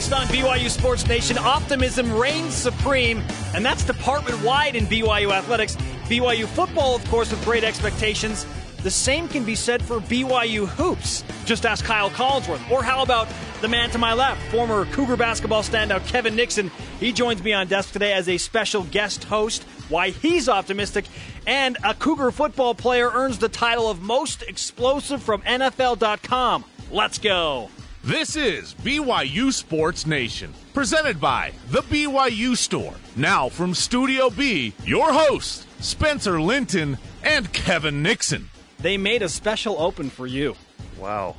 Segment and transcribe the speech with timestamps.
[0.00, 3.22] Next on BYU Sports Nation, optimism reigns supreme,
[3.54, 5.76] and that's department wide in BYU athletics.
[6.06, 8.46] BYU football, of course, with great expectations.
[8.82, 11.22] The same can be said for BYU hoops.
[11.44, 12.70] Just ask Kyle Collinsworth.
[12.70, 13.28] Or how about
[13.60, 16.70] the man to my left, former Cougar basketball standout Kevin Nixon?
[16.98, 19.64] He joins me on desk today as a special guest host.
[19.90, 21.04] Why he's optimistic,
[21.46, 26.64] and a Cougar football player earns the title of most explosive from NFL.com.
[26.90, 27.68] Let's go.
[28.02, 32.94] This is BYU Sports Nation, presented by The BYU Store.
[33.14, 38.48] Now from Studio B, your hosts, Spencer Linton and Kevin Nixon.
[38.78, 40.56] They made a special open for you.
[40.98, 41.36] Wow.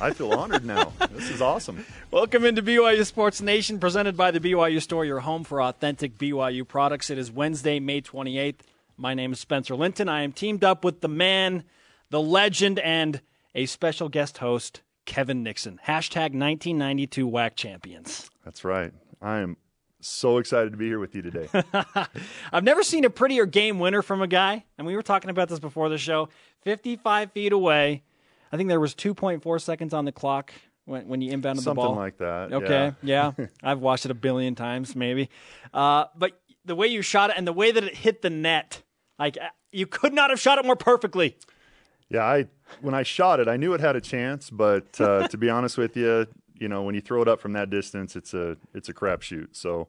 [0.00, 0.92] I feel honored now.
[1.12, 1.86] This is awesome.
[2.10, 6.66] Welcome into BYU Sports Nation, presented by the BYU Store, your home for authentic BYU
[6.66, 7.10] products.
[7.10, 8.62] It is Wednesday, May 28th.
[8.96, 10.08] My name is Spencer Linton.
[10.08, 11.62] I am teamed up with the man,
[12.10, 13.20] the legend, and
[13.54, 15.80] a special guest host, Kevin Nixon.
[15.86, 18.30] Hashtag 1992 WAC champions.
[18.44, 18.92] That's right.
[19.20, 19.56] I am
[20.00, 21.48] so excited to be here with you today.
[22.52, 25.48] I've never seen a prettier game winner from a guy, and we were talking about
[25.48, 26.28] this before the show.
[26.62, 28.02] 55 feet away.
[28.52, 30.52] I think there was 2.4 seconds on the clock
[30.84, 31.84] when, when you inbounded Something the ball.
[31.84, 32.52] Something like that.
[32.52, 33.32] Okay, Yeah.
[33.38, 33.46] yeah.
[33.62, 35.28] I've watched it a billion times, maybe.
[35.72, 38.82] Uh, but the way you shot it and the way that it hit the net,
[39.18, 41.36] like uh, you could not have shot it more perfectly.
[42.10, 42.46] Yeah, I
[42.80, 45.78] when I shot it, I knew it had a chance, but uh, to be honest
[45.78, 46.26] with you,
[46.58, 49.48] you know, when you throw it up from that distance, it's a it's a crapshoot.
[49.52, 49.88] So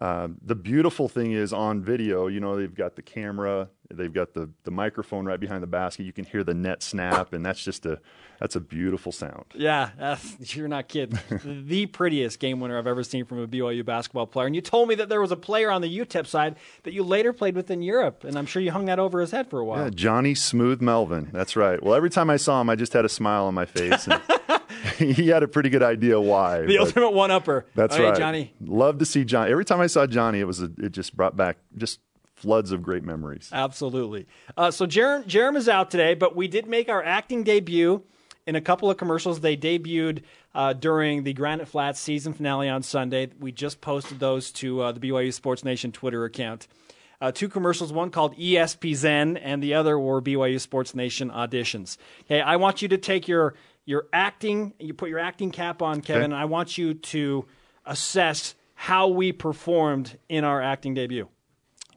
[0.00, 4.32] um, the beautiful thing is on video, you know, they've got the camera, they've got
[4.34, 6.04] the the microphone right behind the basket.
[6.04, 8.00] You can hear the net snap, and that's just a
[8.38, 9.46] that's a beautiful sound.
[9.54, 9.90] Yeah,
[10.40, 11.18] you're not kidding.
[11.44, 14.46] the prettiest game winner I've ever seen from a BYU basketball player.
[14.46, 17.02] And you told me that there was a player on the UTEP side that you
[17.02, 19.58] later played with in Europe, and I'm sure you hung that over his head for
[19.58, 19.84] a while.
[19.84, 21.30] Yeah, Johnny Smooth Melvin.
[21.32, 21.82] That's right.
[21.82, 24.06] Well, every time I saw him, I just had a smile on my face.
[24.06, 24.22] And
[25.14, 26.62] he had a pretty good idea why.
[26.62, 27.66] the ultimate one-upper.
[27.74, 28.52] That's All right, Johnny.
[28.60, 29.50] Love to see Johnny.
[29.50, 32.00] Every time I saw Johnny, it was a, it just brought back just
[32.34, 33.50] floods of great memories.
[33.52, 34.26] Absolutely.
[34.56, 38.02] Uh, so Jarom, Jarom is out today, but we did make our acting debut
[38.46, 39.40] in a couple of commercials.
[39.40, 40.22] They debuted
[40.54, 43.28] uh, during the Granite Flats season finale on Sunday.
[43.38, 46.66] We just posted those to uh, the BYU Sports Nation Twitter account.
[47.20, 51.96] Uh, two commercials, one called ESP Zen, and the other were BYU Sports Nation auditions.
[52.22, 53.54] Okay, I want you to take your
[53.88, 56.24] your acting, you put your acting cap on, Kevin.
[56.24, 57.46] And I want you to
[57.86, 61.26] assess how we performed in our acting debut.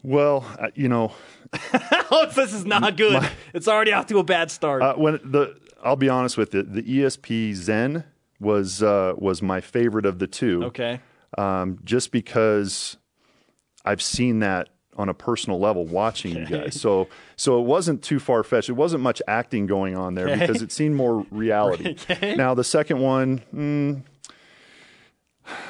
[0.02, 1.12] Well, uh, you know,
[2.14, 3.22] Oh, this is not good.
[3.54, 4.82] it's already off to a bad start.
[4.82, 8.06] uh, when the I'll be honest with you, the ESP Zen
[8.40, 10.64] was uh, was my favorite of the two.
[10.68, 11.02] okay.
[11.38, 12.96] um, just because
[13.84, 14.70] I've seen that
[15.02, 16.80] on a personal level watching you guys.
[16.80, 18.70] So so it wasn't too far fetched.
[18.70, 20.40] It wasn't much acting going on there Okay.
[20.40, 21.96] because it seemed more reality.
[22.22, 24.04] Now the second one, mm,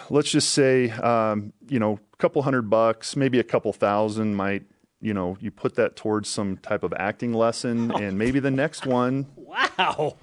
[0.10, 4.64] let's just say, um, you know, a couple hundred bucks, maybe a couple thousand might.
[5.04, 8.86] You know, you put that towards some type of acting lesson, and maybe the next
[8.86, 10.16] one, Wow.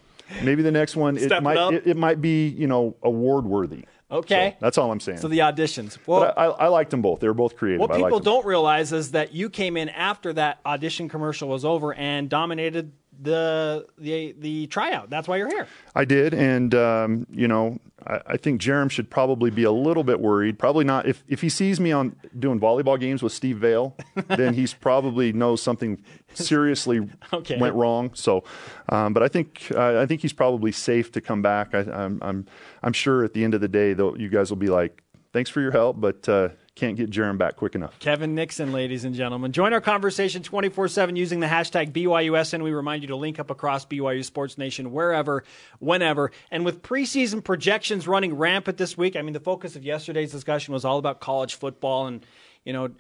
[0.44, 3.86] maybe the next one, Step it might, it, it might be, you know, award worthy.
[4.10, 4.56] Okay.
[4.60, 5.19] that's all I'm saying.
[5.19, 5.98] So the auditions.
[6.06, 7.20] Well, But I, I liked them both.
[7.20, 7.80] They were both creative.
[7.80, 11.92] what people don't realize is that you came in after that audition commercial was over
[11.92, 15.11] and dominated the the the tryout.
[15.11, 15.67] That's why you're here.
[15.95, 20.05] I did, and um, you know, I, I think Jarom should probably be a little
[20.05, 20.59] bit worried.
[20.59, 23.97] Probably not if if he sees me on doing volleyball games with Steve Vale,
[24.29, 26.03] then he's probably knows something
[26.34, 27.59] seriously Okay.
[27.59, 28.11] went wrong.
[28.15, 28.45] So,
[28.89, 31.75] um, but I think uh, I think he's probably safe to come back.
[31.75, 32.47] I, I'm I'm
[32.83, 35.03] I'm sure at the end of the day, though, you guys will be like,
[35.33, 37.99] thanks for your help, but uh, can't get Jarom back quick enough.
[37.99, 39.53] Kevin Nixon, ladies and gentlemen.
[39.53, 42.62] Join our conversation 24 7 using the hashtag BYUSN.
[42.62, 45.43] We remind you to link up across BYU Sports Nation wherever,
[45.81, 46.31] whenever.
[46.50, 50.72] And with preseason projections running rampant this week, I mean, the focus of yesterday's discussion
[50.72, 52.25] was all about college football and,
[52.65, 52.91] you know,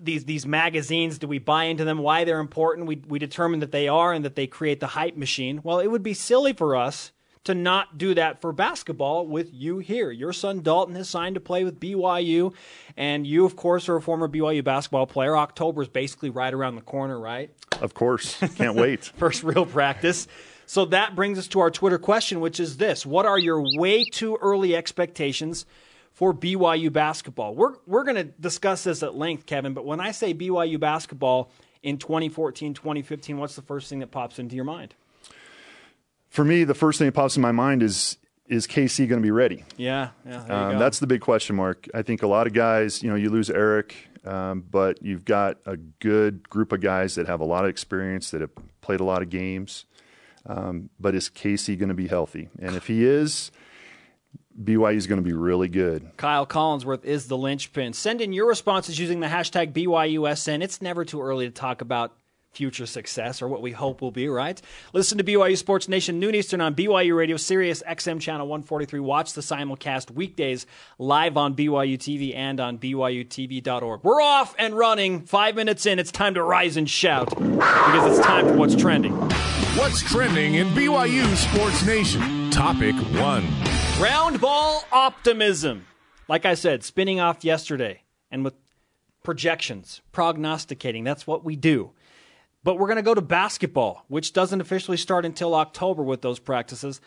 [0.00, 3.72] these these magazines do we buy into them why they're important we we determine that
[3.72, 6.76] they are and that they create the hype machine well it would be silly for
[6.76, 7.10] us
[7.46, 10.10] to not do that for basketball with you here.
[10.10, 12.52] Your son Dalton has signed to play with BYU,
[12.96, 15.36] and you, of course, are a former BYU basketball player.
[15.36, 17.50] October is basically right around the corner, right?
[17.80, 19.04] Of course, can't wait.
[19.16, 20.26] First real practice.
[20.66, 24.04] So that brings us to our Twitter question, which is this What are your way
[24.04, 25.64] too early expectations?
[26.12, 29.74] For BYU basketball, we're we're going to discuss this at length, Kevin.
[29.74, 31.52] But when I say BYU basketball
[31.82, 34.94] in 2014, 2015, what's the first thing that pops into your mind?
[36.28, 38.18] For me, the first thing that pops in my mind is
[38.48, 39.64] is KC going to be ready?
[39.76, 40.44] Yeah, yeah.
[40.44, 41.88] Um, that's the big question mark.
[41.92, 45.58] I think a lot of guys, you know, you lose Eric, um, but you've got
[45.66, 48.50] a good group of guys that have a lot of experience that have
[48.80, 49.86] played a lot of games.
[50.46, 52.48] Um, but is KC going to be healthy?
[52.60, 53.50] And if he is,
[54.62, 56.16] BYU is going to be really good.
[56.16, 57.92] Kyle Collinsworth is the linchpin.
[57.92, 60.62] Send in your responses using the hashtag BYUSN.
[60.62, 62.12] It's never too early to talk about
[62.56, 64.60] future success or what we hope will be, right?
[64.94, 68.98] Listen to BYU Sports Nation noon Eastern on BYU Radio, Sirius XM Channel 143.
[69.00, 70.66] Watch the simulcast weekdays
[70.98, 74.02] live on BYU TV and on BYUTV.org.
[74.02, 75.20] We're off and running.
[75.26, 79.12] Five minutes in, it's time to rise and shout because it's time for what's trending.
[79.76, 82.50] What's trending in BYU Sports Nation?
[82.50, 83.46] Topic one.
[84.00, 85.86] Round ball optimism.
[86.26, 88.54] Like I said, spinning off yesterday and with
[89.22, 91.04] projections, prognosticating.
[91.04, 91.90] That's what we do.
[92.66, 96.40] But we're going to go to basketball, which doesn't officially start until October with those
[96.40, 97.00] practices.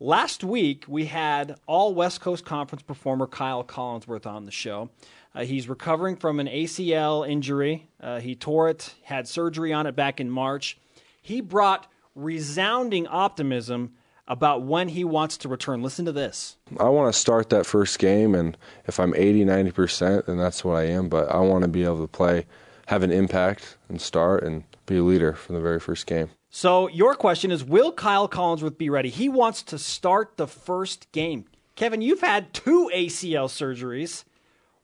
[0.00, 4.90] Last week, we had all West Coast Conference performer Kyle Collinsworth on the show.
[5.32, 7.88] Uh, he's recovering from an ACL injury.
[8.00, 10.78] Uh, he tore it, had surgery on it back in March.
[11.22, 13.92] He brought resounding optimism
[14.26, 15.80] about when he wants to return.
[15.80, 16.56] Listen to this.
[16.80, 18.58] I want to start that first game, and
[18.88, 21.08] if I'm 80, 90%, then that's what I am.
[21.08, 22.46] But I want to be able to play,
[22.88, 26.30] have an impact, and start, and be a leader from the very first game.
[26.50, 29.08] So your question is, will Kyle Collinsworth be ready?
[29.08, 31.46] He wants to start the first game.
[31.76, 34.24] Kevin, you've had two ACL surgeries.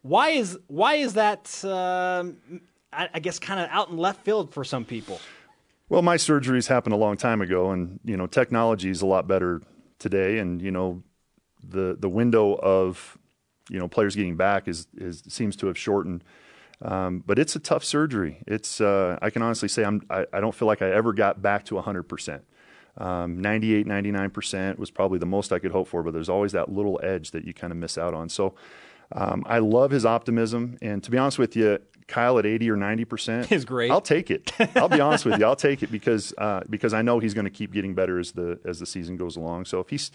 [0.02, 1.62] Why is why is that?
[1.62, 2.24] Uh,
[2.92, 5.20] I, I guess kind of out in left field for some people.
[5.88, 9.28] Well, my surgeries happened a long time ago, and you know technology is a lot
[9.28, 9.62] better
[9.98, 11.02] today, and you know
[11.62, 13.18] the the window of
[13.68, 16.24] you know players getting back is is seems to have shortened.
[16.82, 18.42] Um, but it's a tough surgery.
[18.46, 21.42] It's uh, I can honestly say I'm I, I, don't feel like I ever got
[21.42, 22.44] back to 100 percent.
[22.96, 26.52] Um, 98, 99 percent was probably the most I could hope for, but there's always
[26.52, 28.28] that little edge that you kind of miss out on.
[28.30, 28.54] So
[29.12, 32.76] um, I love his optimism, and to be honest with you, Kyle at 80 or
[32.76, 33.90] 90 percent is great.
[33.90, 34.50] I'll take it.
[34.74, 37.44] I'll be honest with you, I'll take it because uh, because I know he's going
[37.44, 39.66] to keep getting better as the as the season goes along.
[39.66, 40.10] So if he's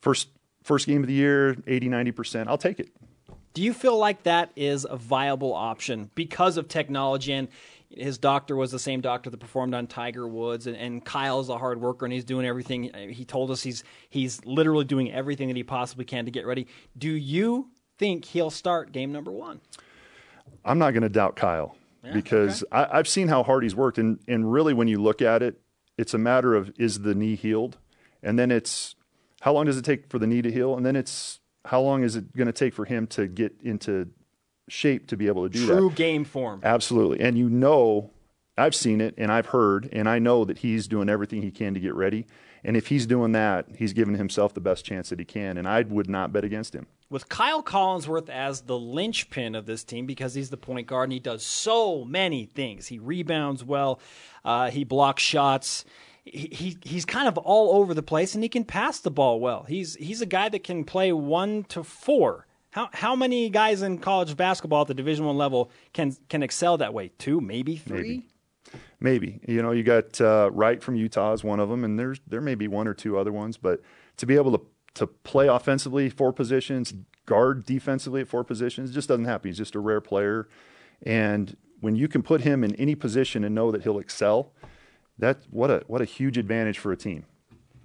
[0.00, 0.28] first
[0.62, 2.88] first game of the year, 80, 90 percent, I'll take it.
[3.56, 7.48] Do you feel like that is a viable option because of technology and
[7.88, 11.56] his doctor was the same doctor that performed on Tiger Woods, and, and Kyle's a
[11.56, 12.92] hard worker and he's doing everything.
[13.08, 16.66] He told us he's he's literally doing everything that he possibly can to get ready.
[16.98, 19.62] Do you think he'll start game number one?
[20.62, 22.76] I'm not going to doubt Kyle yeah, because okay.
[22.76, 25.62] I, I've seen how hard he's worked, and and really when you look at it,
[25.96, 27.78] it's a matter of is the knee healed,
[28.22, 28.96] and then it's
[29.40, 32.02] how long does it take for the knee to heal, and then it's how long
[32.02, 34.08] is it going to take for him to get into
[34.68, 35.80] shape to be able to do True that?
[35.80, 36.60] True game form.
[36.62, 37.20] Absolutely.
[37.20, 38.10] And you know,
[38.58, 41.74] I've seen it and I've heard, and I know that he's doing everything he can
[41.74, 42.26] to get ready.
[42.64, 45.56] And if he's doing that, he's giving himself the best chance that he can.
[45.56, 46.86] And I would not bet against him.
[47.08, 51.12] With Kyle Collinsworth as the linchpin of this team because he's the point guard and
[51.12, 52.88] he does so many things.
[52.88, 54.00] He rebounds well,
[54.44, 55.84] uh, he blocks shots
[56.26, 59.64] he, he's kind of all over the place and he can pass the ball well.
[59.68, 62.46] He's he's a guy that can play one to four.
[62.70, 66.76] How how many guys in college basketball at the Division One level can can excel
[66.78, 67.12] that way?
[67.18, 67.98] Two, maybe three.
[67.98, 68.28] Maybe.
[68.98, 72.20] Maybe you know you got uh, Wright from Utah is one of them, and there's
[72.26, 73.80] there may be one or two other ones, but
[74.16, 74.64] to be able to
[74.94, 76.92] to play offensively four positions,
[77.26, 79.50] guard defensively at four positions, just doesn't happen.
[79.50, 80.48] He's just a rare player,
[81.04, 84.52] and when you can put him in any position and know that he'll excel,
[85.18, 87.24] that what a what a huge advantage for a team.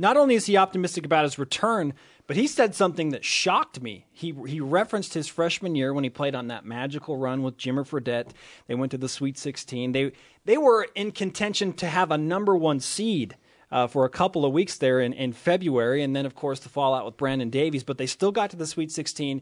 [0.01, 1.93] Not only is he optimistic about his return,
[2.25, 4.07] but he said something that shocked me.
[4.11, 7.85] He he referenced his freshman year when he played on that magical run with Jimmer
[7.88, 8.31] Fredette.
[8.67, 9.91] They went to the Sweet 16.
[9.91, 10.11] They
[10.45, 13.35] they were in contention to have a number one seed.
[13.69, 16.67] Uh, for a couple of weeks there in, in February, and then, of course, the
[16.67, 17.85] fallout with Brandon Davies.
[17.85, 19.41] But they still got to the Sweet 16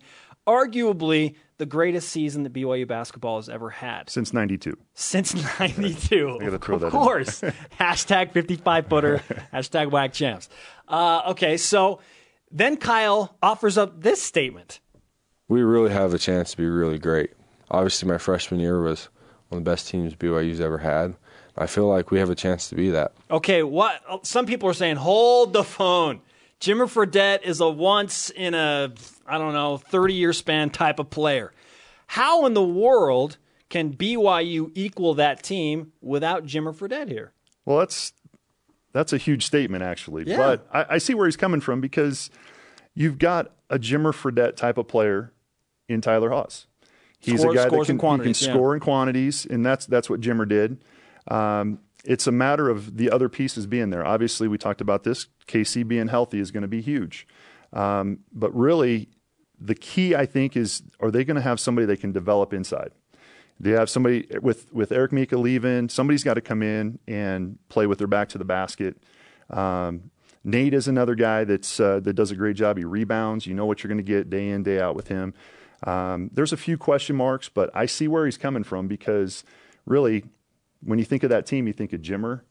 [0.49, 4.09] arguably the greatest season that BYU basketball has ever had.
[4.09, 4.75] Since 92.
[4.93, 6.39] Since 92.
[6.41, 7.41] I throw of that course.
[7.79, 9.17] hashtag 55 footer,
[9.53, 10.49] hashtag WAC champs.
[10.87, 11.99] Uh, okay, so
[12.49, 14.79] then Kyle offers up this statement.
[15.47, 17.31] We really have a chance to be really great.
[17.69, 19.09] Obviously, my freshman year was
[19.49, 21.15] one of the best teams BYU's ever had.
[21.57, 23.11] I feel like we have a chance to be that.
[23.29, 24.25] Okay, what?
[24.25, 26.21] Some people are saying, hold the phone.
[26.59, 28.93] Jimmer Fredette is a once in a,
[29.25, 31.53] I don't know, 30 year span type of player.
[32.07, 33.37] How in the world
[33.69, 37.33] can BYU equal that team without Jimmer Fredette here?
[37.65, 38.13] Well, that's
[38.91, 40.23] that's a huge statement, actually.
[40.25, 40.37] Yeah.
[40.37, 42.31] But I, I, see where he's coming from because
[42.95, 45.31] you've got a Jimmer Fredette type of player
[45.87, 46.65] in Tyler Haws.
[47.19, 48.33] He's Score, a guy that can, can yeah.
[48.33, 50.83] score in quantities, and that's that's what Jimmer did.
[51.27, 54.05] Um, it's a matter of the other pieces being there.
[54.05, 55.27] Obviously, we talked about this.
[55.47, 57.27] KC being healthy is going to be huge.
[57.73, 59.09] Um, but really,
[59.59, 62.91] the key, I think, is are they going to have somebody they can develop inside?
[63.59, 67.87] They have somebody with, with Eric Mika leaving, somebody's got to come in and play
[67.87, 69.03] with their back to the basket.
[69.49, 70.11] Um,
[70.43, 72.77] Nate is another guy that's uh, that does a great job.
[72.77, 73.45] He rebounds.
[73.45, 75.33] You know what you're going to get day in day out with him.
[75.83, 79.43] Um, there's a few question marks, but I see where he's coming from because
[79.85, 80.23] really,
[80.83, 82.41] when you think of that team, you think of Jimmer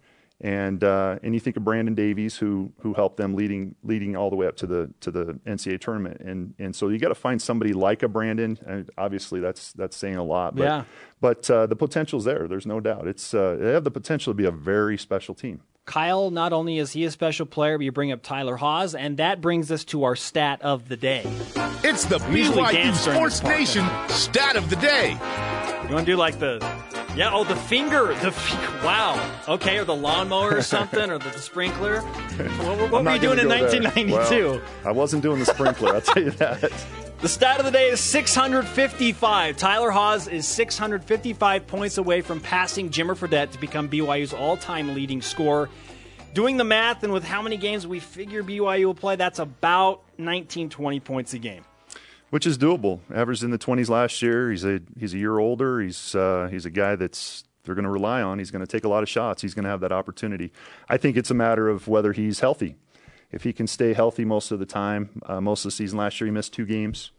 [0.41, 4.31] and uh, and you think of Brandon Davies, who who helped them leading leading all
[4.31, 7.15] the way up to the to the NCAA tournament, and and so you got to
[7.17, 8.57] find somebody like a Brandon.
[8.65, 10.85] And obviously, that's that's saying a lot, but Yeah.
[11.21, 12.47] but uh, the potential's there.
[12.49, 13.09] There's no doubt.
[13.09, 15.63] It's uh, they have the potential to be a very special team.
[15.87, 19.17] Kyle, not only is he a special player, but you bring up Tyler Haws, and
[19.17, 21.23] that brings us to our stat of the day.
[21.83, 23.43] It's the BYU Sports.
[23.43, 25.13] Nation stat of the day.
[25.89, 26.59] You want to do like the,
[27.19, 31.31] yeah, oh, the finger, the fi- wow, okay, or the lawnmower or something, or the,
[31.31, 32.01] the sprinkler.
[32.01, 33.83] What, what were you doing in gonna go there.
[33.83, 34.51] 1992?
[34.51, 35.95] Well, I wasn't doing the sprinkler.
[35.95, 36.73] I'll tell you that.
[37.21, 39.57] The stat of the day is 655.
[39.57, 45.21] Tyler Haws is 655 points away from passing Jimmer Fredette to become BYU's all-time leading
[45.21, 45.69] scorer.
[46.33, 50.03] Doing the math and with how many games we figure BYU will play, that's about
[50.19, 51.65] 19, 20 points a game.
[52.31, 53.01] Which is doable.
[53.13, 54.51] Averaged in the twenties last year.
[54.51, 55.81] He's a he's a year older.
[55.81, 58.39] He's uh, he's a guy that's they're going to rely on.
[58.39, 59.43] He's going to take a lot of shots.
[59.43, 60.53] He's going to have that opportunity.
[60.89, 62.77] I think it's a matter of whether he's healthy.
[63.31, 66.19] If he can stay healthy most of the time, uh, most of the season last
[66.19, 67.11] year he missed two games.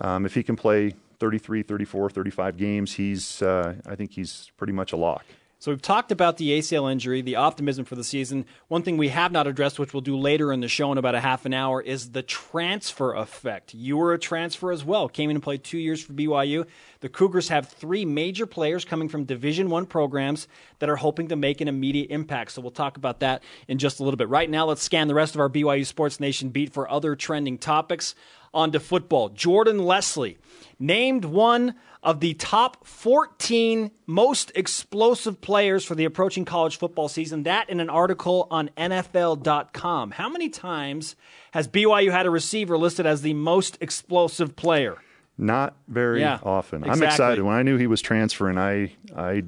[0.00, 4.72] Um, if he can play 33, 34, 35 games, he's uh, I think he's pretty
[4.72, 5.24] much a lock.
[5.60, 8.46] So we've talked about the ACL injury, the optimism for the season.
[8.68, 11.16] One thing we have not addressed, which we'll do later in the show in about
[11.16, 13.74] a half an hour, is the transfer effect.
[13.74, 15.08] You were a transfer as well.
[15.08, 16.64] Came in and played two years for BYU.
[17.00, 20.46] The Cougars have three major players coming from Division One programs
[20.78, 22.52] that are hoping to make an immediate impact.
[22.52, 24.28] So we'll talk about that in just a little bit.
[24.28, 27.58] Right now, let's scan the rest of our BYU Sports Nation beat for other trending
[27.58, 28.14] topics.
[28.54, 29.28] On to football.
[29.28, 30.38] Jordan Leslie
[30.78, 37.42] named one of the top 14 most explosive players for the approaching college football season.
[37.42, 40.12] That in an article on NFL.com.
[40.12, 41.16] How many times
[41.52, 44.96] has BYU had a receiver listed as the most explosive player?
[45.36, 46.82] Not very Yeah, often.
[46.84, 47.42] I'm excited.
[47.44, 49.44] When I knew he was transferring, I I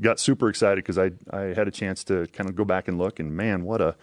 [0.00, 2.98] got super excited because I I had a chance to kind of go back and
[2.98, 3.94] look, and man, what a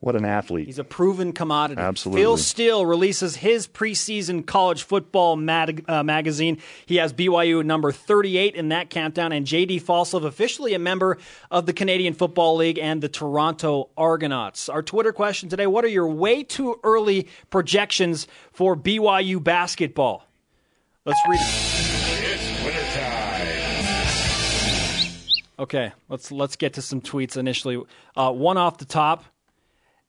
[0.00, 0.66] what an athlete!
[0.66, 1.80] He's a proven commodity.
[1.80, 2.22] Absolutely.
[2.22, 6.58] Phil Steele releases his preseason college football mag- uh, magazine.
[6.84, 11.18] He has BYU number 38 in that countdown, and JD Falslev, officially a member
[11.50, 14.68] of the Canadian Football League and the Toronto Argonauts.
[14.68, 20.26] Our Twitter question today What are your way too early projections for BYU basketball?
[21.04, 21.76] Let's read it.
[25.58, 27.82] Okay, let's let's get to some tweets initially.
[28.14, 29.24] Uh, one off the top,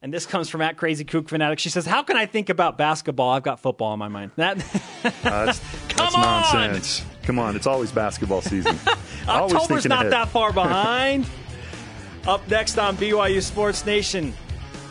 [0.07, 1.59] and this comes from at Crazy Kook Fanatic.
[1.59, 3.31] She says, "How can I think about basketball?
[3.31, 4.57] I've got football on my mind." That
[5.03, 5.11] Uh,
[5.45, 5.59] that's,
[5.89, 6.21] Come that's on!
[6.21, 7.03] nonsense.
[7.23, 8.79] Come on, it's always basketball season.
[9.27, 10.13] always October's not ahead.
[10.13, 11.29] that far behind.
[12.25, 14.33] Up next on BYU Sports Nation,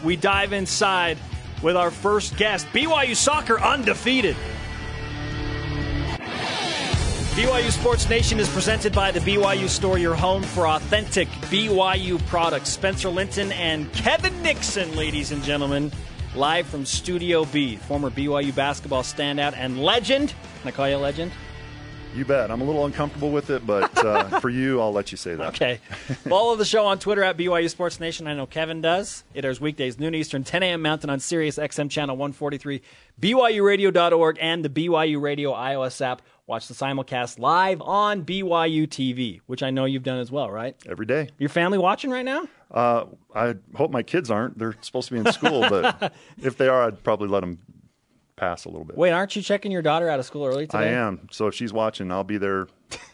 [0.04, 1.16] we dive inside
[1.62, 4.36] with our first guest, BYU soccer undefeated.
[7.36, 12.70] BYU Sports Nation is presented by the BYU Store, your home for authentic BYU products.
[12.70, 15.92] Spencer Linton and Kevin Nixon, ladies and gentlemen,
[16.34, 20.30] live from Studio B, former BYU basketball standout and legend.
[20.62, 21.30] Can I call you a legend?
[22.14, 22.50] You bet.
[22.50, 25.48] I'm a little uncomfortable with it, but uh, for you, I'll let you say that.
[25.48, 25.80] Okay.
[26.26, 28.26] Follow the show on Twitter at BYU Sports Nation.
[28.26, 29.24] I know Kevin does.
[29.34, 30.80] It airs weekdays, noon Eastern, 10 a.m.
[30.80, 32.80] Mountain on Sirius XM Channel 143,
[33.20, 36.22] BYURadio.org, and the BYU Radio iOS app.
[36.48, 40.76] Watch the simulcast live on BYU TV, which I know you've done as well, right?
[40.88, 41.28] Every day.
[41.38, 42.46] Your family watching right now?
[42.70, 44.56] Uh, I hope my kids aren't.
[44.56, 47.58] They're supposed to be in school, but if they are, I'd probably let them
[48.36, 48.96] pass a little bit.
[48.96, 50.90] Wait, aren't you checking your daughter out of school early today?
[50.90, 51.26] I am.
[51.32, 52.68] So if she's watching, I'll be there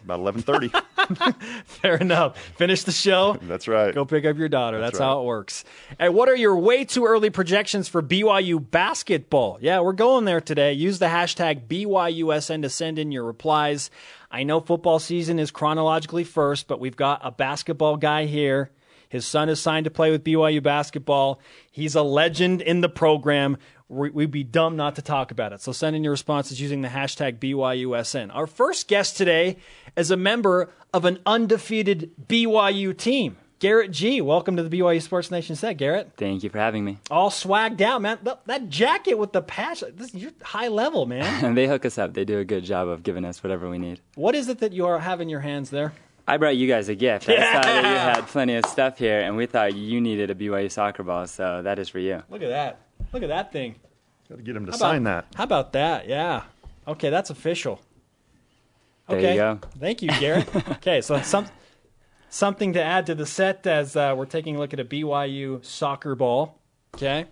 [0.04, 1.64] about 11:30.
[1.66, 2.38] Fair enough.
[2.56, 3.36] Finish the show.
[3.42, 3.94] That's right.
[3.94, 4.80] Go pick up your daughter.
[4.80, 5.64] That's, That's how it works.
[5.98, 9.58] And what are your way too early projections for BYU basketball?
[9.60, 10.72] Yeah, we're going there today.
[10.72, 13.90] Use the hashtag BYUSN to send in your replies.
[14.30, 18.70] I know football season is chronologically first, but we've got a basketball guy here.
[19.10, 21.38] His son is signed to play with BYU basketball.
[21.70, 23.58] He's a legend in the program.
[23.92, 25.60] We- We'd be dumb not to talk about it.
[25.60, 28.34] So send in your responses using the hashtag BYUSN.
[28.34, 29.58] Our first guest today
[29.96, 33.36] is a member of an undefeated BYU team.
[33.58, 36.12] Garrett Gee, welcome to the BYU Sports Nation set, Garrett.
[36.16, 36.98] Thank you for having me.
[37.12, 38.18] All swagged out, man.
[38.46, 41.44] That, jacket with the patch, this, you're high level, man.
[41.44, 42.14] And they hook us up.
[42.14, 44.00] They do a good job of giving us whatever we need.
[44.16, 45.92] what is it that you are have in your hands there?
[46.26, 47.28] I brought you guys a gift.
[47.28, 50.34] I saw that you had plenty of stuff here, and we thought you needed a
[50.36, 52.22] BYU soccer ball, so that is for you.
[52.30, 52.80] Look at that.
[53.12, 53.76] Look at that thing.
[54.28, 55.36] Got to get him to How sign about, that.
[55.36, 56.08] How about that?
[56.08, 56.42] Yeah.
[56.88, 57.80] Okay, that's official.
[59.08, 59.32] There Okay.
[59.34, 59.58] you go.
[59.78, 60.54] Thank you, Garrett.
[60.70, 61.46] okay, so some
[62.30, 65.64] something to add to the set as uh, we're taking a look at a BYU
[65.64, 66.58] soccer ball.
[66.94, 67.26] Okay.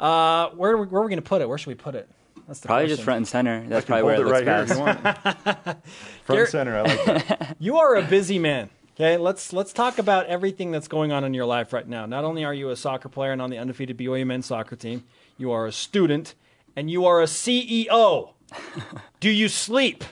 [0.00, 1.48] Uh, where where are we going to put it?
[1.48, 2.08] Where should we put it?
[2.48, 2.96] That's the probably question.
[2.96, 3.64] just front and center.
[3.68, 5.54] That's probably where it, it looks right best.
[5.54, 5.76] Here
[6.24, 6.76] Front and center.
[6.76, 7.56] I like that.
[7.60, 8.68] You are a busy man.
[9.02, 12.06] Okay, let's let's talk about everything that's going on in your life right now.
[12.06, 15.02] Not only are you a soccer player and on the undefeated BYU men's soccer team,
[15.36, 16.36] you are a student
[16.76, 18.34] and you are a CEO.
[19.18, 20.04] Do you sleep?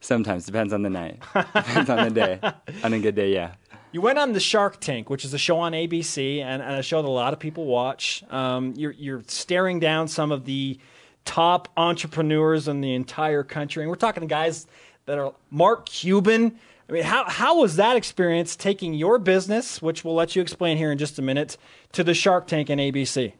[0.00, 1.22] Sometimes depends on the night.
[1.54, 2.40] depends on the day.
[2.82, 3.52] On a good day, yeah.
[3.92, 6.82] You went on the Shark Tank, which is a show on ABC and, and a
[6.82, 8.24] show that a lot of people watch.
[8.30, 10.76] Um, you're you're staring down some of the
[11.24, 14.66] top entrepreneurs in the entire country, and we're talking to guys
[15.06, 16.58] that are Mark Cuban.
[16.88, 20.76] I mean, how how was that experience taking your business, which we'll let you explain
[20.76, 21.56] here in just a minute,
[21.92, 23.32] to the Shark Tank and ABC?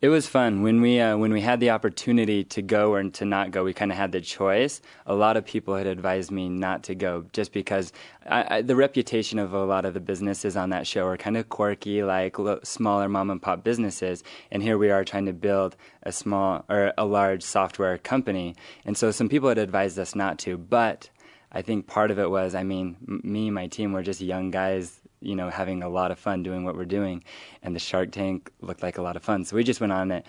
[0.00, 3.24] It was fun when we uh, when we had the opportunity to go or to
[3.24, 3.64] not go.
[3.64, 4.80] We kind of had the choice.
[5.06, 7.92] A lot of people had advised me not to go just because
[8.24, 11.36] I, I, the reputation of a lot of the businesses on that show are kind
[11.36, 14.22] of quirky, like lo- smaller mom and pop businesses.
[14.52, 15.74] And here we are trying to build
[16.04, 18.54] a small or a large software company.
[18.84, 21.10] And so some people had advised us not to, but
[21.50, 24.20] I think part of it was, I mean, m- me and my team were just
[24.20, 27.24] young guys you know, having a lot of fun doing what we're doing.
[27.62, 29.44] And the Shark Tank looked like a lot of fun.
[29.44, 30.26] So we just went on it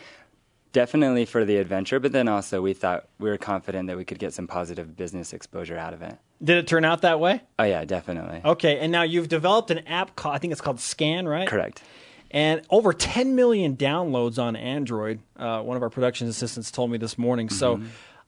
[0.72, 4.20] definitely for the adventure, but then also we thought we were confident that we could
[4.20, 6.18] get some positive business exposure out of it.
[6.44, 7.42] Did it turn out that way?
[7.58, 8.42] Oh, yeah, definitely.
[8.46, 8.80] Okay.
[8.80, 11.48] And now you've developed an app called, I think it's called Scan, right?
[11.48, 11.82] Correct.
[12.32, 15.20] And over 10 million downloads on Android.
[15.36, 17.48] Uh, one of our production assistants told me this morning.
[17.48, 17.58] Mm-hmm.
[17.58, 17.82] So,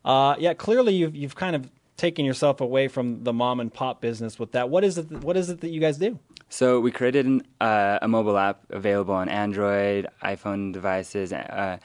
[0.03, 4.01] uh, yeah, clearly you've, you've kind of taken yourself away from the mom and pop
[4.01, 4.70] business with that.
[4.70, 5.12] What is it?
[5.12, 6.18] What is it that you guys do?
[6.51, 11.77] So we created an, uh, a mobile app available on Android, iPhone devices, uh,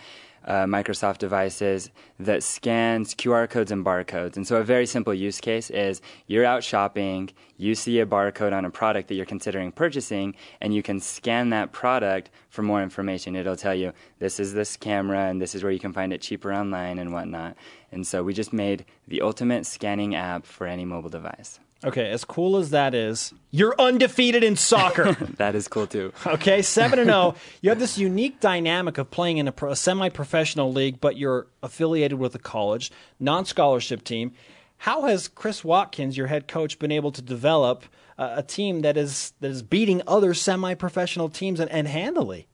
[0.45, 4.37] uh, Microsoft devices that scans QR codes and barcodes.
[4.37, 8.53] And so a very simple use case is you're out shopping, you see a barcode
[8.53, 12.83] on a product that you're considering purchasing, and you can scan that product for more
[12.83, 13.37] information.
[13.37, 16.23] It'll tell you this is this camera and this is where you can find it
[16.23, 17.57] cheaper online and whatnot.
[17.93, 21.61] And so we just made the ultimate scanning app for any mobile device.
[21.87, 25.13] Okay, as cool as that is, you're undefeated in soccer.
[25.37, 26.13] that is cool too.
[26.27, 27.37] Okay, 7 and 0.
[27.63, 32.19] You have this unique dynamic of playing in a, a semi-professional league, but you're affiliated
[32.19, 34.33] with a college, non-scholarship team.
[34.79, 37.85] How has Chris Watkins, your head coach, been able to develop
[38.19, 42.49] a, a team that is that is beating other semi-professional teams and, and handily?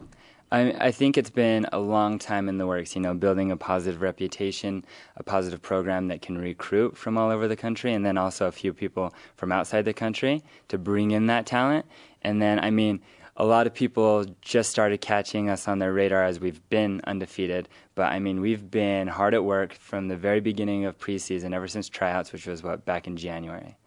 [0.53, 3.57] I, I think it's been a long time in the works, you know, building a
[3.57, 4.85] positive reputation,
[5.17, 8.53] a positive program that can recruit from all over the country, and then also a
[8.53, 11.87] few people from outside the country to bring in that talent.
[12.21, 13.01] And then, I mean,
[13.35, 17.67] a lot of people just started catching us on their radar as we've been undefeated.
[17.95, 21.67] But I mean, we've been hard at work from the very beginning of preseason, ever
[21.67, 23.79] since tryouts, which was what back in January.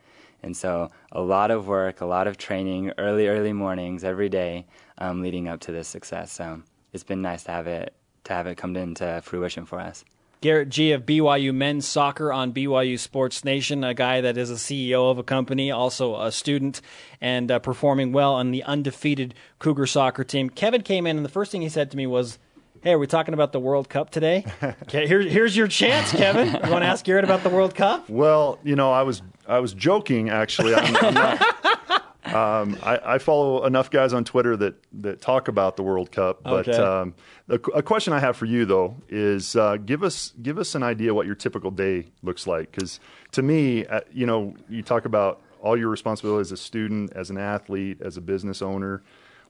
[0.42, 4.66] And so, a lot of work, a lot of training, early, early mornings every day,
[4.98, 6.32] um, leading up to this success.
[6.32, 6.62] So
[6.94, 7.94] it's been nice to have it
[8.26, 10.04] to have it come into fruition for us.
[10.42, 14.56] Garrett Gee of BYU Men's Soccer on BYU Sports Nation, a guy that is a
[14.56, 16.82] CEO of a company, also a student,
[17.20, 20.50] and uh, performing well on the undefeated Cougar soccer team.
[20.50, 22.38] Kevin came in, and the first thing he said to me was,
[22.82, 24.46] Hey, are we talking about the World Cup today?
[24.84, 26.48] okay, here, here's your chance, Kevin.
[26.48, 28.08] You want to ask Garrett about the World Cup?
[28.08, 30.76] Well, you know, I was I was joking actually.
[30.76, 35.78] I'm, I'm not, um, I, I, follow enough guys on Twitter that, that talk about
[35.78, 36.42] the World Cup.
[36.44, 36.78] But okay.
[36.78, 37.14] um,
[37.48, 40.82] the, a question I have for you though is uh, give us give us an
[40.82, 42.72] idea what your typical day looks like.
[42.72, 43.00] Because
[43.34, 47.30] to me, uh, you know, you talk about all your responsibilities as a student, as
[47.30, 49.04] an athlete, as a business owner.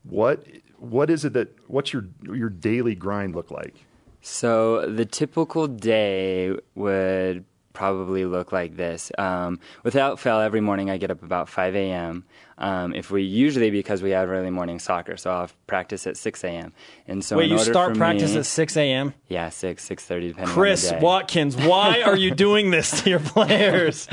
[0.04, 0.46] What
[0.78, 3.76] what is it that what's your your daily grind look like?
[4.22, 9.12] So the typical day would probably look like this.
[9.18, 12.26] Um, without fail, every morning I get up about 5 a.m.
[12.58, 16.44] Um, if we usually because we have early morning soccer, so I'll practice at 6
[16.44, 16.74] a.m.
[17.08, 19.14] And so wait, you start practice me, at 6 a.m.
[19.28, 20.46] Yeah, 6 6:30 depending.
[20.54, 21.04] Chris on the day.
[21.06, 24.08] Watkins, why are you doing this to your players?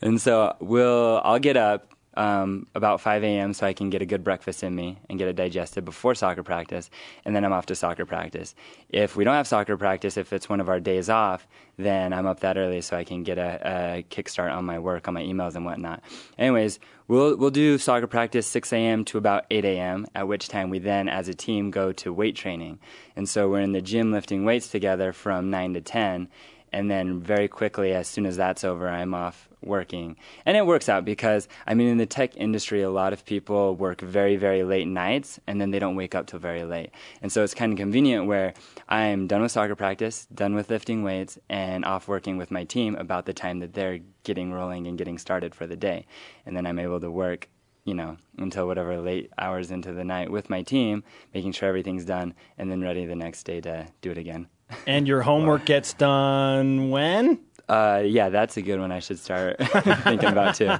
[0.00, 3.54] and so we'll I'll get up um, about 5 a.m.
[3.54, 6.42] so I can get a good breakfast in me and get it digested before soccer
[6.42, 6.90] practice,
[7.24, 8.54] and then I'm off to soccer practice.
[8.90, 12.26] If we don't have soccer practice, if it's one of our days off, then I'm
[12.26, 15.22] up that early so I can get a, a kickstart on my work, on my
[15.22, 16.02] emails and whatnot.
[16.36, 16.78] Anyways,
[17.08, 19.06] we'll we'll do soccer practice 6 a.m.
[19.06, 20.06] to about 8 a.m.
[20.14, 22.80] At which time we then, as a team, go to weight training,
[23.16, 26.28] and so we're in the gym lifting weights together from 9 to 10
[26.72, 30.88] and then very quickly as soon as that's over i'm off working and it works
[30.88, 34.62] out because i mean in the tech industry a lot of people work very very
[34.62, 36.90] late nights and then they don't wake up till very late
[37.22, 38.54] and so it's kind of convenient where
[38.88, 42.94] i'm done with soccer practice done with lifting weights and off working with my team
[42.96, 46.06] about the time that they're getting rolling and getting started for the day
[46.46, 47.48] and then i'm able to work
[47.84, 51.02] you know, until whatever late hours into the night with my team,
[51.34, 54.48] making sure everything's done, and then ready the next day to do it again.
[54.86, 57.40] And your homework gets done when?
[57.70, 58.90] Uh, yeah, that's a good one.
[58.90, 59.56] I should start
[60.02, 60.72] thinking about too.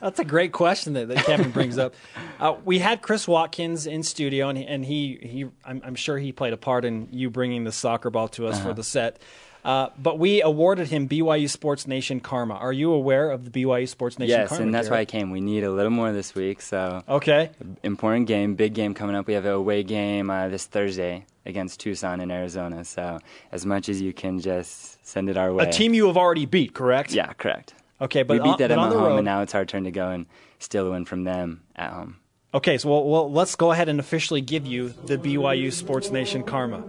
[0.00, 1.94] That's a great question that, that Kevin brings up.
[2.40, 6.16] Uh, we had Chris Watkins in studio, and he, and he, he I'm, I'm, sure
[6.16, 8.68] he played a part in you bringing the soccer ball to us uh-huh.
[8.68, 9.20] for the set.
[9.64, 12.54] Uh, but we awarded him BYU Sports Nation Karma.
[12.54, 14.62] Are you aware of the BYU Sports Nation yes, Karma?
[14.62, 15.30] Yes, and that's why I came.
[15.30, 16.62] We need a little more this week.
[16.62, 17.50] So okay,
[17.82, 19.26] important game, big game coming up.
[19.26, 22.84] We have a away game uh, this Thursday against Tucson in Arizona.
[22.84, 23.18] So
[23.52, 25.68] as much as you can, just send it our way.
[25.68, 27.12] A team you have already beat, correct?
[27.12, 27.74] Yeah, correct.
[28.00, 29.90] Okay, but we beat on, them at home, road, and now it's our turn to
[29.90, 30.26] go and
[30.58, 32.16] steal a win from them at home.
[32.52, 36.42] Okay, so well, well, let's go ahead and officially give you the BYU Sports Nation
[36.42, 36.82] karma.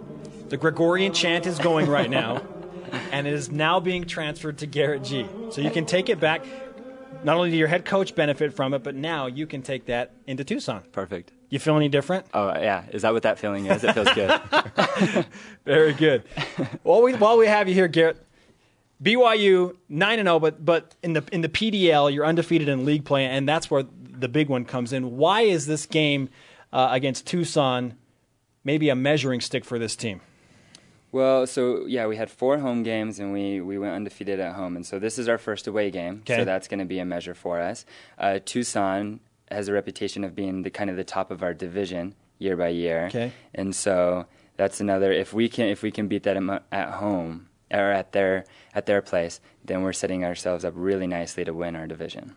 [0.49, 2.41] The Gregorian chant is going right now,
[3.11, 5.27] and it is now being transferred to Garrett Gee.
[5.51, 6.43] So you can take it back.
[7.23, 10.13] Not only do your head coach benefit from it, but now you can take that
[10.25, 10.81] into Tucson.
[10.91, 11.31] Perfect.
[11.49, 12.25] You feel any different?
[12.33, 13.83] Oh yeah, is that what that feeling is?
[13.83, 14.41] It feels good.
[15.65, 16.23] Very good.
[16.83, 18.17] while we while we have you here, Garrett,
[19.01, 22.85] BYU nine and zero, oh, but but in the in the PDL you're undefeated in
[22.85, 25.17] league play, and that's where the big one comes in.
[25.17, 26.29] Why is this game
[26.71, 27.95] uh, against Tucson
[28.63, 30.21] maybe a measuring stick for this team?
[31.11, 34.75] Well, so yeah, we had four home games and we, we went undefeated at home,
[34.75, 36.21] and so this is our first away game.
[36.21, 36.37] Okay.
[36.37, 37.85] So that's going to be a measure for us.
[38.17, 42.15] Uh, Tucson has a reputation of being the kind of the top of our division
[42.39, 43.33] year by year, okay.
[43.53, 45.11] and so that's another.
[45.11, 46.37] If we can if we can beat that
[46.71, 51.43] at home or at their at their place, then we're setting ourselves up really nicely
[51.43, 52.35] to win our division.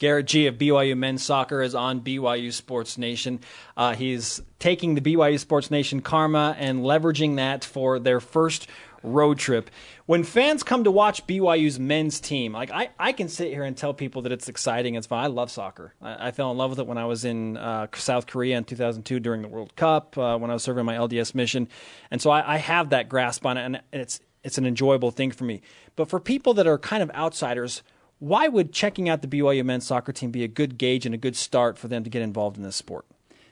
[0.00, 3.40] Garrett Gee of BYU Men's Soccer is on BYU Sports Nation.
[3.76, 8.66] Uh, he's taking the BYU Sports Nation karma and leveraging that for their first
[9.04, 9.70] road trip.
[10.06, 13.76] When fans come to watch BYU's men's team, like I, I can sit here and
[13.76, 14.94] tell people that it's exciting.
[14.96, 15.22] It's fun.
[15.22, 15.94] I love soccer.
[16.02, 18.64] I, I fell in love with it when I was in uh, South Korea in
[18.64, 21.68] 2002 during the World Cup uh, when I was serving my LDS mission,
[22.10, 25.30] and so I, I have that grasp on it, and it's it's an enjoyable thing
[25.32, 25.62] for me.
[25.96, 27.82] But for people that are kind of outsiders
[28.18, 31.18] why would checking out the BYU men's soccer team be a good gauge and a
[31.18, 33.04] good start for them to get involved in this sport?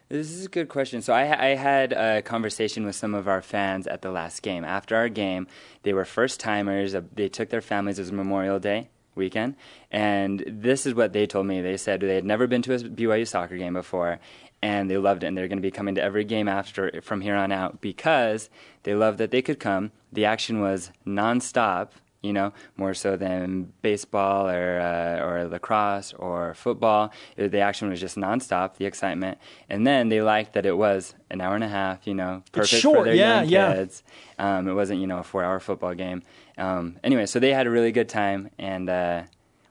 [0.08, 1.02] This is a good question.
[1.02, 4.62] So I, I, had a conversation with some of our fans at the last game.
[4.62, 5.46] After our game,
[5.84, 6.94] they were first timers.
[6.94, 7.98] Uh, they took their families.
[7.98, 9.56] It was Memorial Day weekend,
[9.90, 11.60] and this is what they told me.
[11.60, 14.20] They said they had never been to a BYU soccer game before,
[14.62, 15.26] and they loved it.
[15.26, 18.48] And they're going to be coming to every game after from here on out because
[18.84, 19.92] they loved that they could come.
[20.12, 21.88] The action was nonstop
[22.22, 27.12] you know, more so than baseball or uh, or lacrosse or football.
[27.36, 31.14] It, the action was just nonstop, the excitement, and then they liked that it was
[31.30, 33.74] an hour and a half, you know, perfect short, for their yeah, young yeah.
[33.74, 34.04] kids.
[34.38, 36.22] Um, it wasn't, you know, a four-hour football game.
[36.56, 39.22] Um, anyway, so they had a really good time, and uh,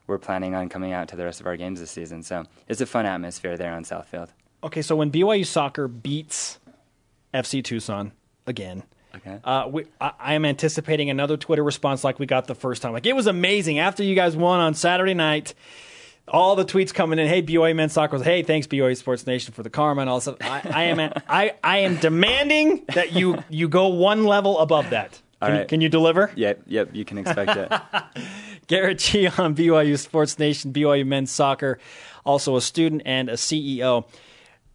[0.08, 2.22] we're planning on coming out to the rest of our games this season.
[2.22, 4.30] So it's a fun atmosphere there on Southfield.
[4.64, 6.60] Okay, so when BYU soccer beats
[7.34, 8.12] FC Tucson
[8.46, 8.84] again
[9.16, 9.40] Okay.
[9.44, 12.94] Uh, we, I, I, am anticipating another Twitter response like we got the first time.
[12.94, 15.54] Like it was amazing after you guys won on Saturday night.
[16.28, 17.28] All the tweets coming in.
[17.28, 18.16] Hey, BYU men's soccer.
[18.16, 20.38] Was, hey, thanks BYU Sports Nation for the karma and all stuff.
[20.40, 25.22] I, I am I, I am demanding that you you go one level above that.
[25.42, 26.32] Can, you, can you deliver?
[26.36, 26.90] Yep, yep.
[26.94, 27.72] You can expect it.
[28.68, 31.80] Garrett Gee on BYU Sports Nation, BYU men's soccer,
[32.24, 34.06] also a student and a CEO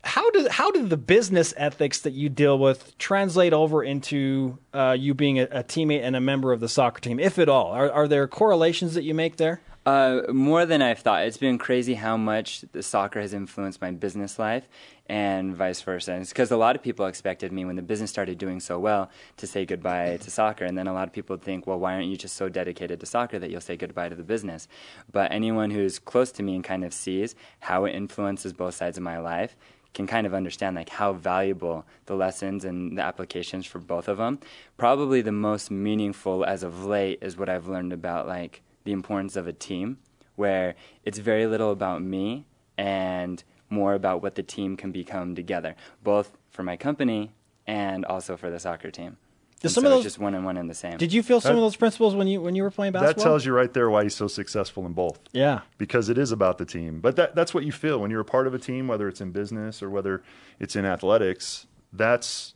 [0.06, 4.96] how do how do the business ethics that you deal with translate over into uh,
[4.98, 7.72] you being a, a, teammate and a member of the soccer team, if at all?
[7.72, 9.60] Are, are there correlations that you make there?
[9.84, 11.24] Uh, more than I've thought.
[11.26, 14.68] It's been crazy how much the soccer has influenced my business life,
[15.08, 16.12] and vice versa.
[16.12, 18.78] And it's because a lot of people expected me when the business started doing so
[18.78, 21.94] well to say goodbye to soccer, and then a lot of people think, well, why
[21.94, 24.66] aren't you just so dedicated to soccer that you'll say goodbye to the business?
[25.10, 28.96] But anyone who's close to me and kind of sees how it influences both sides
[28.96, 29.56] of my life
[29.96, 34.18] can kind of understand like how valuable the lessons and the applications for both of
[34.18, 34.38] them.
[34.76, 39.36] Probably the most meaningful as of late is what I've learned about like the importance
[39.36, 39.96] of a team,
[40.36, 42.44] where it's very little about me
[42.76, 47.32] and more about what the team can become together, both for my company
[47.66, 49.16] and also for the soccer team.
[49.60, 50.98] Does some so of those just one and one in the same?
[50.98, 53.24] Did you feel some that, of those principles when you when you were playing basketball?
[53.24, 55.18] That tells you right there why he's so successful in both.
[55.32, 57.00] Yeah, because it is about the team.
[57.00, 59.20] But that that's what you feel when you're a part of a team, whether it's
[59.20, 60.22] in business or whether
[60.60, 61.66] it's in athletics.
[61.90, 62.54] That's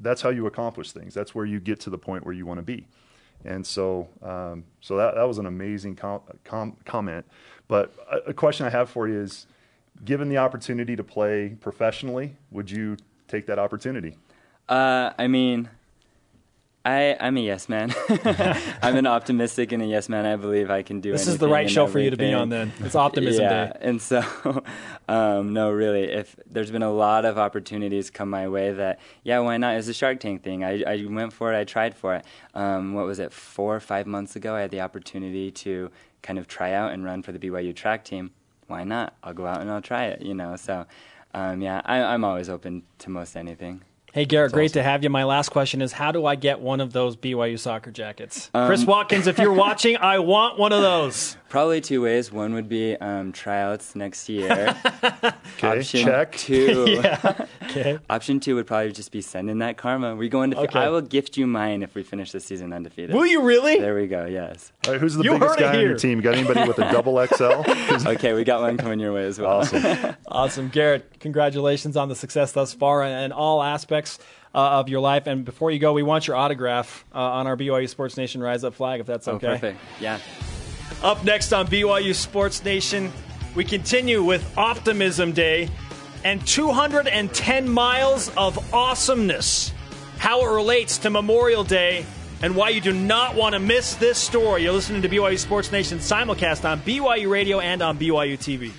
[0.00, 1.14] that's how you accomplish things.
[1.14, 2.86] That's where you get to the point where you want to be.
[3.44, 7.24] And so, um, so that that was an amazing com- com- comment.
[7.66, 9.46] But a, a question I have for you is,
[10.04, 14.18] given the opportunity to play professionally, would you take that opportunity?
[14.68, 15.70] Uh, I mean
[16.86, 17.92] I, I'm a yes man.
[18.80, 20.24] I'm an optimistic and a yes man.
[20.24, 21.08] I believe I can do.
[21.08, 21.12] It.
[21.14, 22.48] This is the right show for you to be on.
[22.48, 23.78] Then it's optimism yeah, day.
[23.80, 24.22] and so,
[25.08, 29.40] um, no, really, if there's been a lot of opportunities come my way, that yeah,
[29.40, 29.74] why not?
[29.74, 30.62] It's a Shark Tank thing.
[30.62, 31.58] I, I went for it.
[31.58, 32.24] I tried for it.
[32.54, 33.32] Um, what was it?
[33.32, 35.90] Four or five months ago, I had the opportunity to
[36.22, 38.30] kind of try out and run for the BYU track team.
[38.68, 39.16] Why not?
[39.24, 40.22] I'll go out and I'll try it.
[40.22, 40.86] You know, so
[41.34, 43.82] um, yeah, I, I'm always open to most anything.
[44.16, 44.80] Hey, Garrett, great awesome.
[44.80, 45.10] to have you.
[45.10, 48.50] My last question is How do I get one of those BYU soccer jackets?
[48.54, 51.36] Um, Chris Watkins, if you're watching, I want one of those.
[51.50, 52.32] Probably two ways.
[52.32, 54.74] One would be um, tryouts next year.
[55.04, 56.32] okay, Option check.
[56.32, 56.86] two.
[57.02, 57.46] yeah.
[57.64, 57.98] Okay.
[58.10, 60.16] Option two would probably just be sending that karma.
[60.16, 60.58] We go into.
[60.58, 60.78] Okay.
[60.80, 63.14] I will gift you mine if we finish the season undefeated.
[63.14, 63.78] Will you really?
[63.78, 64.26] There we go.
[64.26, 64.72] Yes.
[64.86, 66.20] All right, who's the you biggest guy on your team?
[66.20, 68.08] Got anybody with a double XL?
[68.08, 69.58] okay, we got one coming your way as well.
[69.58, 70.16] Awesome.
[70.26, 71.20] awesome, Garrett.
[71.20, 74.05] Congratulations on the success thus far and all aspects
[74.54, 75.26] uh, of your life.
[75.26, 78.64] And before you go, we want your autograph uh, on our BYU Sports Nation Rise
[78.64, 79.46] Up flag, if that's oh, okay.
[79.46, 79.78] Oh, perfect.
[80.00, 80.18] Yeah.
[81.02, 83.12] Up next on BYU Sports Nation,
[83.54, 85.68] we continue with Optimism Day
[86.24, 89.72] and 210 miles of awesomeness.
[90.18, 92.06] How it relates to Memorial Day
[92.42, 94.62] and why you do not want to miss this story.
[94.62, 98.72] You're listening to BYU Sports Nation simulcast on BYU Radio and on BYU TV.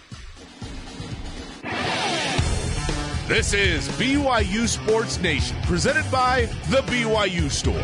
[3.27, 7.83] This is BYU Sports Nation, presented by The BYU Store.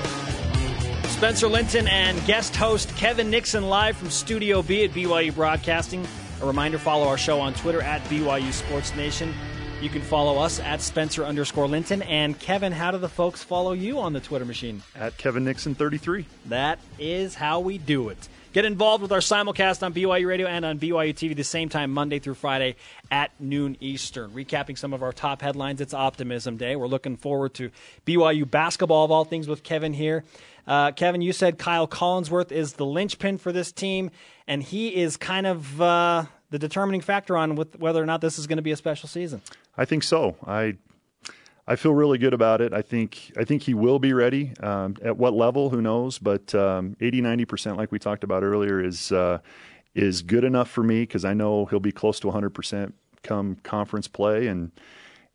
[1.10, 6.08] Spencer Linton and guest host Kevin Nixon live from Studio B at BYU Broadcasting.
[6.42, 9.34] A reminder follow our show on Twitter at BYU Sports Nation.
[9.82, 12.04] You can follow us at Spencer underscore Linton.
[12.04, 14.82] And Kevin, how do the folks follow you on the Twitter machine?
[14.96, 16.26] At Kevin Nixon 33.
[16.46, 18.30] That is how we do it.
[18.54, 21.92] Get involved with our simulcast on BYU Radio and on BYU TV the same time,
[21.92, 22.76] Monday through Friday
[23.10, 24.30] at noon Eastern.
[24.30, 26.76] Recapping some of our top headlines, it's Optimism Day.
[26.76, 27.72] We're looking forward to
[28.06, 30.24] BYU basketball, of all things, with Kevin here.
[30.68, 34.12] Uh, Kevin, you said Kyle Collinsworth is the linchpin for this team,
[34.48, 38.46] and he is kind of uh, the determining factor on whether or not this is
[38.46, 39.42] going to be a special season.
[39.76, 40.36] I think so.
[40.46, 40.78] I
[41.66, 42.74] I feel really good about it.
[42.74, 44.54] I think I think he will be ready.
[44.60, 46.20] Um, at what level, who knows?
[46.20, 49.40] But um, 80, 90 percent, like we talked about earlier, is uh,
[49.96, 53.56] is good enough for me because I know he'll be close to 100 percent come
[53.64, 54.72] conference play, and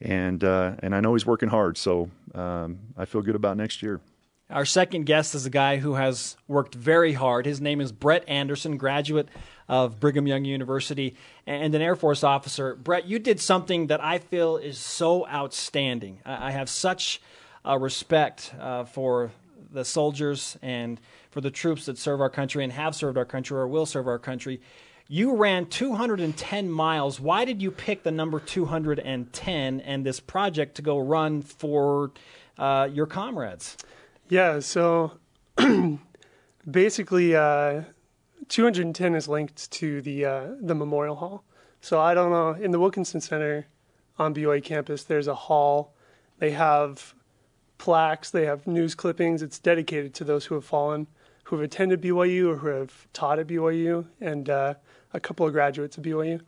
[0.01, 1.79] and uh, and I know he's working hard.
[1.79, 4.01] So um, I feel good about next year.
[4.51, 7.45] Our second guest is a guy who has worked very hard.
[7.45, 9.29] His name is Brett Anderson, graduate
[9.69, 12.75] of Brigham Young University and an Air Force officer.
[12.75, 16.21] Brett, you did something that I feel is so outstanding.
[16.25, 17.21] I have such
[17.65, 19.31] a respect uh, for
[19.71, 21.01] the soldiers and
[21.31, 24.07] for the troops that serve our country and have served our country or will serve
[24.07, 24.61] our country.
[25.09, 27.19] You ran 210 miles.
[27.21, 32.13] Why did you pick the number 210 and this project to go run for
[32.59, 33.77] uh, your comrades?
[34.29, 35.13] Yeah, so
[36.71, 37.85] basically, uh,
[38.49, 41.45] 210 is linked to the uh, the Memorial Hall.
[41.81, 43.67] So I don't know in the Wilkinson Center
[44.19, 45.95] on BYU campus, there's a hall.
[46.39, 47.15] They have
[47.79, 48.31] plaques.
[48.31, 49.43] They have news clippings.
[49.43, 51.07] It's dedicated to those who have fallen,
[51.45, 54.75] who have attended BYU or who have taught at BYU, and uh,
[55.13, 56.41] a couple of graduates of BYU.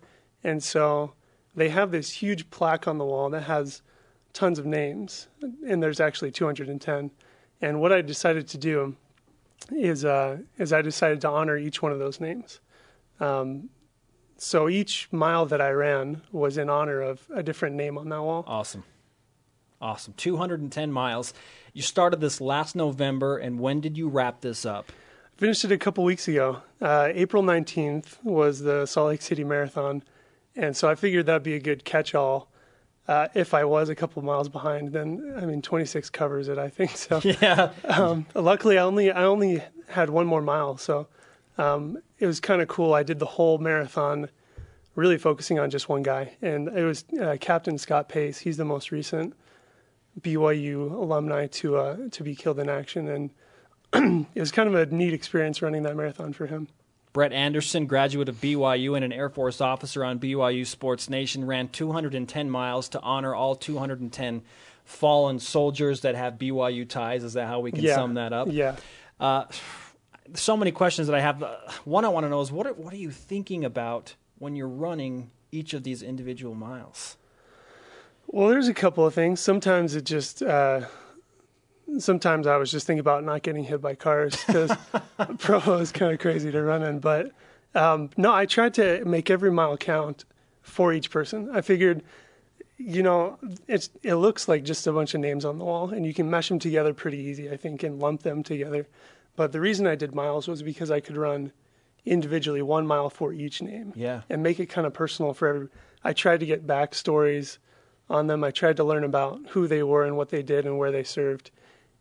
[0.42, 1.12] And so
[1.54, 3.82] they have this huge plaque on the wall that has
[4.32, 5.28] tons of names,
[5.66, 7.10] and there's actually 210.
[7.60, 8.96] And what I decided to do
[9.70, 12.60] is uh, is I decided to honor each one of those names.
[13.18, 13.70] Um,
[14.36, 18.22] so each mile that I ran was in honor of a different name on that
[18.22, 18.44] wall.
[18.46, 18.84] Awesome.
[19.82, 20.14] Awesome.
[20.14, 21.34] 210 miles.
[21.72, 24.92] You started this last November, and when did you wrap this up?
[25.36, 26.62] Finished it a couple weeks ago.
[26.80, 30.02] Uh, April 19th was the Salt Lake City Marathon.
[30.54, 32.49] And so I figured that'd be a good catch all
[33.10, 36.68] uh, if I was a couple miles behind, then I mean, 26 covers it, I
[36.68, 36.92] think.
[36.96, 37.72] So yeah.
[37.84, 41.08] Um, luckily, I only I only had one more mile, so
[41.58, 42.94] um, it was kind of cool.
[42.94, 44.28] I did the whole marathon,
[44.94, 48.38] really focusing on just one guy, and it was uh, Captain Scott Pace.
[48.38, 49.34] He's the most recent
[50.20, 53.08] BYU alumni to uh, to be killed in action,
[53.92, 56.68] and it was kind of a neat experience running that marathon for him.
[57.12, 61.68] Brett Anderson, graduate of BYU and an Air Force officer on BYU Sports Nation, ran
[61.68, 64.42] 210 miles to honor all 210
[64.84, 67.24] fallen soldiers that have BYU ties.
[67.24, 67.94] Is that how we can yeah.
[67.96, 68.48] sum that up?
[68.50, 68.76] Yeah.
[69.18, 69.44] Uh,
[70.34, 71.42] so many questions that I have.
[71.84, 74.68] One I want to know is what are, what are you thinking about when you're
[74.68, 77.16] running each of these individual miles?
[78.28, 79.40] Well, there's a couple of things.
[79.40, 80.82] Sometimes it just uh,
[81.98, 84.72] sometimes I was just thinking about not getting hit by cars because
[85.38, 86.98] Provo is kind of crazy to run in.
[87.00, 87.32] But
[87.74, 90.24] um, no, I tried to make every mile count
[90.62, 91.50] for each person.
[91.52, 92.02] I figured
[92.82, 96.06] you know, it's it looks like just a bunch of names on the wall, and
[96.06, 98.88] you can mesh them together pretty easy, I think, and lump them together.
[99.36, 101.52] But the reason I did miles was because I could run
[102.06, 103.92] individually one mile for each name.
[103.94, 104.22] Yeah.
[104.30, 105.68] And make it kind of personal for every.
[106.02, 107.58] I tried to get backstories
[108.08, 108.42] on them.
[108.42, 111.04] I tried to learn about who they were and what they did and where they
[111.04, 111.50] served,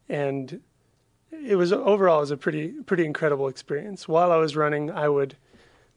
[0.10, 0.62] and
[1.32, 4.08] it was overall it was a pretty pretty incredible experience.
[4.08, 5.38] While I was running, I would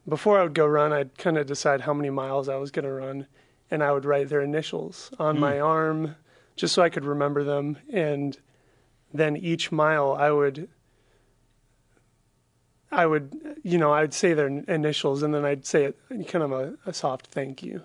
[0.09, 2.85] before I would go run, I'd kind of decide how many miles I was going
[2.85, 3.27] to run,
[3.71, 5.65] and I would write their initials on my hmm.
[5.65, 6.17] arm
[6.57, 7.79] just so I could remember them.
[7.91, 8.37] And
[9.15, 10.69] then each mile, I would
[12.91, 15.97] I would, you know, I'd say their initials and then I'd say it
[16.29, 17.81] kind of a, a soft thank you.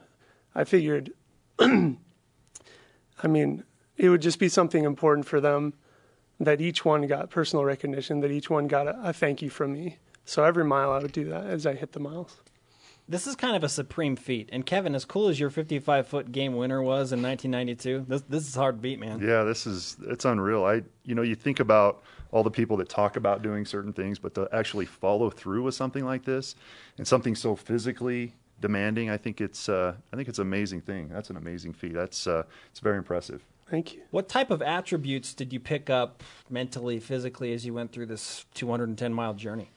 [0.53, 1.13] I figured,
[1.59, 1.95] I
[3.23, 3.63] mean,
[3.95, 5.73] it would just be something important for them
[6.39, 9.73] that each one got personal recognition, that each one got a, a thank you from
[9.73, 9.97] me.
[10.25, 12.37] So every mile I would do that as I hit the miles.
[13.09, 14.49] This is kind of a supreme feat.
[14.51, 18.47] And Kevin, as cool as your 55 foot game winner was in 1992, this this
[18.47, 19.21] is hard to beat, man.
[19.21, 20.65] Yeah, this is it's unreal.
[20.65, 24.19] I you know you think about all the people that talk about doing certain things,
[24.19, 26.55] but to actually follow through with something like this
[26.97, 31.07] and something so physically demanding, I think it's uh, I think it's an amazing thing.
[31.07, 31.93] That's an amazing feat.
[31.93, 33.45] That's uh, it's very impressive.
[33.69, 34.01] Thank you.
[34.11, 38.45] What type of attributes did you pick up mentally, physically, as you went through this
[38.53, 39.71] 210 mile journey?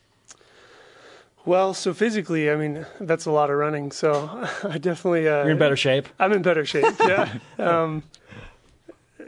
[1.44, 3.90] Well, so physically, I mean, that's a lot of running.
[3.90, 4.28] So
[4.62, 5.28] I definitely.
[5.28, 6.08] Uh, You're in better shape.
[6.18, 6.94] I'm in better shape.
[7.00, 7.32] Yeah.
[7.58, 8.02] um,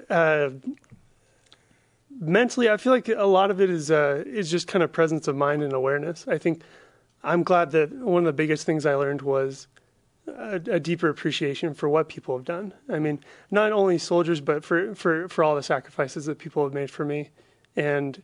[0.08, 0.50] uh,
[2.20, 5.26] mentally, I feel like a lot of it is uh, is just kind of presence
[5.26, 6.28] of mind and awareness.
[6.28, 6.62] I think
[7.24, 9.66] I'm glad that one of the biggest things I learned was
[10.26, 12.72] a, a deeper appreciation for what people have done.
[12.88, 16.72] I mean, not only soldiers, but for for for all the sacrifices that people have
[16.74, 17.30] made for me,
[17.76, 18.22] and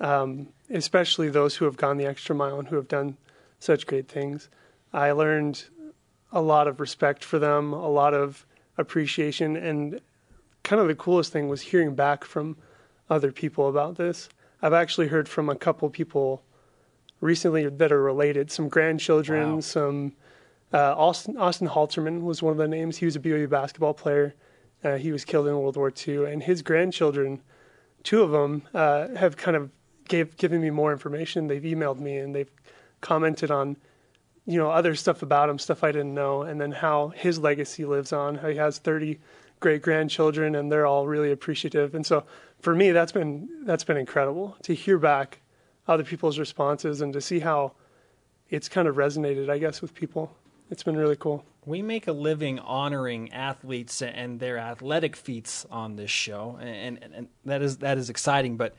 [0.00, 3.16] um, especially those who have gone the extra mile and who have done
[3.58, 4.48] such great things.
[4.92, 5.64] I learned
[6.32, 8.44] a lot of respect for them, a lot of
[8.78, 10.00] appreciation, and
[10.64, 12.56] kind of the coolest thing was hearing back from
[13.10, 14.28] other people about this.
[14.60, 16.42] I've actually heard from a couple people
[17.20, 19.60] recently that are related, some grandchildren, Wow.
[19.60, 20.12] some
[20.72, 22.96] uh, Austin Austin Halterman was one of the names.
[22.96, 24.34] He was a BYU basketball player.
[24.82, 27.40] Uh, he was killed in World War II, and his grandchildren,
[28.02, 29.70] two of them, uh, have kind of
[30.08, 31.46] gave given me more information.
[31.46, 32.50] They've emailed me and they've
[33.00, 33.76] commented on,
[34.44, 37.84] you know, other stuff about him, stuff I didn't know, and then how his legacy
[37.84, 38.36] lives on.
[38.36, 39.20] How he has 30
[39.60, 41.94] great grandchildren, and they're all really appreciative.
[41.94, 42.24] And so,
[42.60, 45.40] for me, that's been that's been incredible to hear back
[45.86, 47.72] other people's responses and to see how
[48.50, 50.36] it's kind of resonated, I guess, with people.
[50.72, 51.44] It's been really cool.
[51.66, 57.14] We make a living honoring athletes and their athletic feats on this show, and, and,
[57.14, 58.56] and that is that is exciting.
[58.56, 58.74] But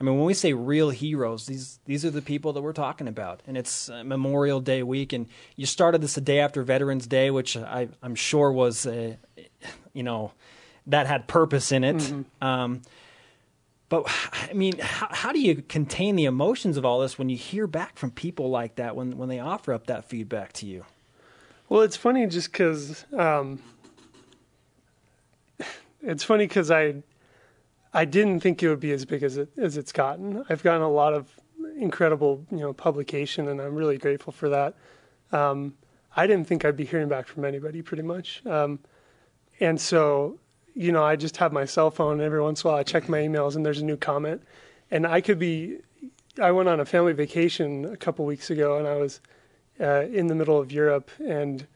[0.00, 3.08] I mean, when we say real heroes, these these are the people that we're talking
[3.08, 5.26] about, and it's uh, Memorial Day week, and
[5.56, 9.16] you started this a day after Veterans Day, which I, I'm sure was, uh,
[9.92, 10.30] you know,
[10.86, 12.14] that had purpose in it.
[12.40, 12.82] Um,
[13.88, 14.04] but
[14.48, 17.66] I mean, how, how do you contain the emotions of all this when you hear
[17.66, 20.84] back from people like that when when they offer up that feedback to you?
[21.72, 23.58] Well, it's funny just because um,
[26.02, 26.96] it's funny because I
[27.94, 30.44] I didn't think it would be as big as it as it's gotten.
[30.50, 31.30] I've gotten a lot of
[31.78, 34.74] incredible you know publication, and I'm really grateful for that.
[35.32, 35.74] Um,
[36.14, 38.78] I didn't think I'd be hearing back from anybody, pretty much, um,
[39.58, 40.38] and so
[40.74, 42.20] you know I just have my cell phone.
[42.20, 44.42] And every once in a while, I check my emails, and there's a new comment,
[44.90, 45.78] and I could be.
[46.38, 49.22] I went on a family vacation a couple weeks ago, and I was
[49.80, 51.66] uh, in the middle of Europe, and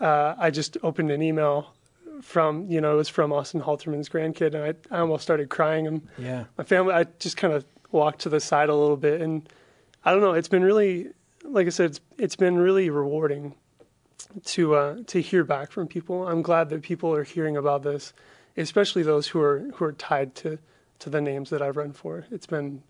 [0.00, 1.74] uh, I just opened an email
[2.20, 5.86] from you know it was from Austin Halterman's grandkid, and I, I almost started crying.
[5.86, 6.44] And Yeah.
[6.58, 9.48] my family, I just kind of walked to the side a little bit, and
[10.04, 10.32] I don't know.
[10.32, 11.08] It's been really,
[11.44, 13.54] like I said, it's it's been really rewarding
[14.46, 16.26] to uh, to hear back from people.
[16.28, 18.12] I'm glad that people are hearing about this,
[18.56, 20.58] especially those who are who are tied to
[21.00, 22.26] to the names that I've run for.
[22.30, 22.82] It's been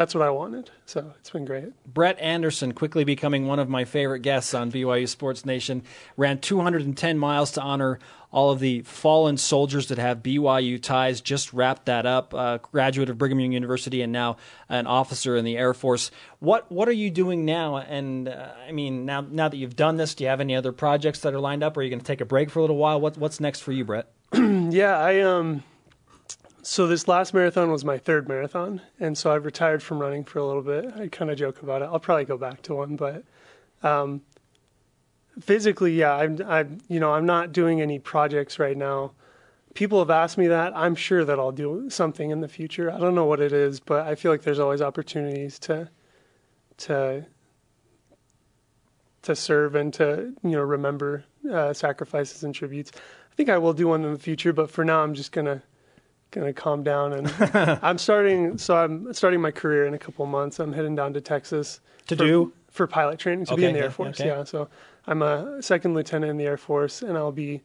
[0.00, 1.74] that's what I wanted, so it's been great.
[1.84, 5.82] Brett Anderson, quickly becoming one of my favorite guests on BYU Sports Nation,
[6.16, 7.98] ran 210 miles to honor
[8.32, 11.20] all of the fallen soldiers that have BYU ties.
[11.20, 12.32] Just wrapped that up.
[12.32, 14.38] Uh, graduate of Brigham Young University and now
[14.70, 16.10] an officer in the Air Force.
[16.38, 17.76] What What are you doing now?
[17.76, 20.72] And uh, I mean, now now that you've done this, do you have any other
[20.72, 21.76] projects that are lined up?
[21.76, 22.98] Or are you going to take a break for a little while?
[23.02, 24.10] What What's next for you, Brett?
[24.32, 25.62] Yeah, I um
[26.62, 30.38] so this last marathon was my third marathon, and so I've retired from running for
[30.38, 30.92] a little bit.
[30.96, 31.86] I kind of joke about it.
[31.86, 33.24] I'll probably go back to one, but
[33.82, 34.22] um,
[35.40, 39.12] physically, yeah, I'm, I'm, you know, I'm not doing any projects right now.
[39.74, 40.76] People have asked me that.
[40.76, 42.90] I'm sure that I'll do something in the future.
[42.90, 45.88] I don't know what it is, but I feel like there's always opportunities to,
[46.78, 47.26] to,
[49.22, 52.90] to serve and to you know remember uh, sacrifices and tributes.
[52.94, 55.62] I think I will do one in the future, but for now, I'm just gonna
[56.30, 57.28] gonna calm down and
[57.82, 58.58] I'm starting.
[58.58, 60.58] So I'm starting my career in a couple of months.
[60.58, 62.52] I'm heading down to Texas To for, do?
[62.70, 64.20] for pilot training to Okay, be in the yeah, Air Force.
[64.20, 64.28] okay.
[64.28, 64.68] Yeah, so
[65.06, 67.62] I'm a second lieutenant in the Air Force, and I'll be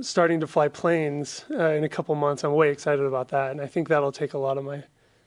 [0.00, 2.44] starting to fly planes uh, in a couple months.
[2.44, 4.82] I'm way excited about that, and I think that'll take a lot of my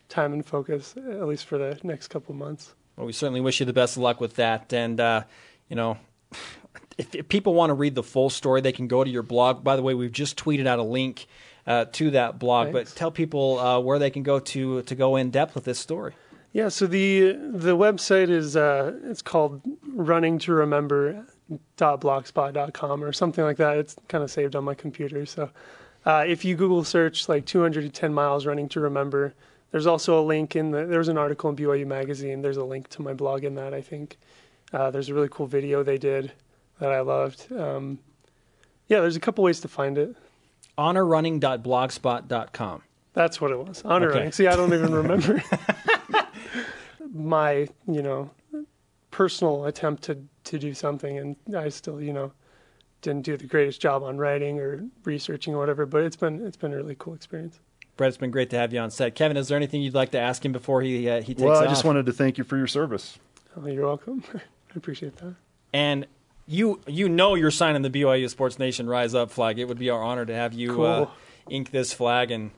[0.10, 2.74] time and focus, at least for the next couple months.
[2.96, 4.72] Well, we certainly wish you the best of luck with that.
[4.74, 5.24] And, uh,
[5.68, 5.98] you know,
[6.98, 9.64] if, if people want to read the full story, they can go to your blog.
[9.64, 11.28] By the way, we've just tweeted out a link
[11.68, 12.72] uh, to that blog.
[12.72, 12.92] Thanks.
[12.92, 15.80] But tell people uh, where they can go to to go in depth with this
[15.80, 16.14] story.
[16.54, 21.26] Yeah, so the the website is uh, it's called running to remember
[21.78, 23.78] blogspot.com or something like that.
[23.78, 25.26] It's kind of saved on my computer.
[25.26, 25.50] So
[26.06, 29.34] uh, if you Google search like 210 miles running to remember,
[29.72, 32.42] there's also a link in the there was an article in BYU magazine.
[32.42, 33.74] There's a link to my blog in that.
[33.74, 34.18] I think
[34.72, 36.32] uh, there's a really cool video they did
[36.80, 37.52] that I loved.
[37.52, 38.00] Um,
[38.88, 40.16] yeah, there's a couple ways to find it.
[40.78, 42.82] honorrunning.blogspot.com.
[43.14, 43.82] That's what it was.
[43.86, 44.18] Honor Okay.
[44.18, 44.32] running.
[44.34, 45.42] See, I don't even remember
[47.14, 48.30] my, you know,
[49.12, 52.32] personal attempt to to do something, and I still, you know,
[53.02, 55.86] didn't do the greatest job on writing or researching or whatever.
[55.86, 57.60] But it's been it's been a really cool experience.
[57.98, 59.16] Brett, it's been great to have you on set.
[59.16, 61.58] Kevin, is there anything you'd like to ask him before he uh, he takes Well,
[61.62, 61.70] I off?
[61.70, 63.18] just wanted to thank you for your service.
[63.56, 64.22] Oh, you're welcome.
[64.36, 64.40] I
[64.76, 65.36] appreciate that.
[65.74, 66.06] And
[66.48, 69.60] you you know you're signing the BYU Sports Nation Rise Up flag.
[69.60, 71.10] It would be our honor to have you uh,
[71.50, 72.52] ink this flag and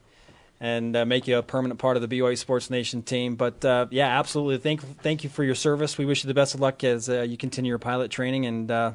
[0.60, 3.36] and uh, make you a permanent part of the BYU Sports Nation team.
[3.36, 4.58] But uh, yeah, absolutely.
[4.58, 5.96] Thank thank you for your service.
[5.96, 8.70] We wish you the best of luck as uh, you continue your pilot training and
[8.70, 8.92] uh,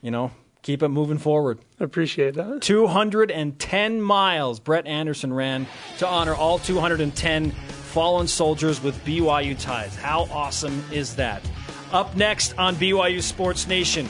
[0.00, 0.30] you know
[0.62, 1.58] keep it moving forward.
[1.80, 2.62] I appreciate that.
[2.62, 5.66] 210 miles Brett Anderson ran
[5.98, 9.94] to honor all 210 fallen soldiers with BYU ties.
[9.96, 11.42] How awesome is that?
[11.92, 14.08] Up next on BYU Sports Nation,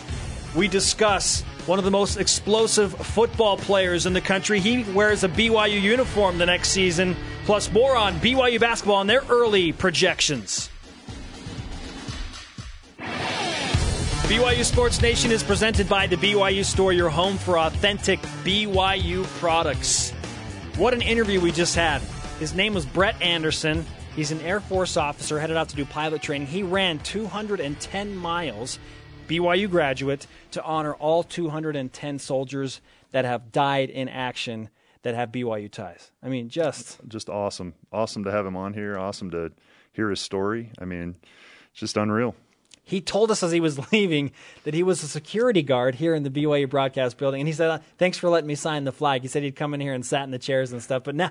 [0.54, 4.60] we discuss one of the most explosive football players in the country.
[4.60, 9.22] He wears a BYU uniform the next season, plus more on BYU basketball and their
[9.28, 10.70] early projections.
[14.28, 20.12] BYU Sports Nation is presented by the BYU Store, your home for authentic BYU products.
[20.76, 22.00] What an interview we just had.
[22.38, 23.84] His name was Brett Anderson.
[24.14, 26.48] He's an Air Force officer headed out to do pilot training.
[26.48, 28.78] He ran 210 miles,
[29.26, 32.82] BYU graduate, to honor all 210 soldiers
[33.12, 34.68] that have died in action
[35.02, 36.10] that have BYU ties.
[36.22, 37.72] I mean, just Just awesome.
[37.90, 38.98] Awesome to have him on here.
[38.98, 39.50] Awesome to
[39.94, 40.70] hear his story.
[40.78, 41.16] I mean,
[41.70, 42.34] it's just unreal.
[42.84, 44.32] he told us as he was leaving
[44.64, 47.70] that he was a security guard here in the BYU broadcast building, and he said,
[47.70, 50.04] uh, "Thanks for letting me sign the flag." He said he'd come in here and
[50.04, 51.30] sat in the chairs and stuff, but now,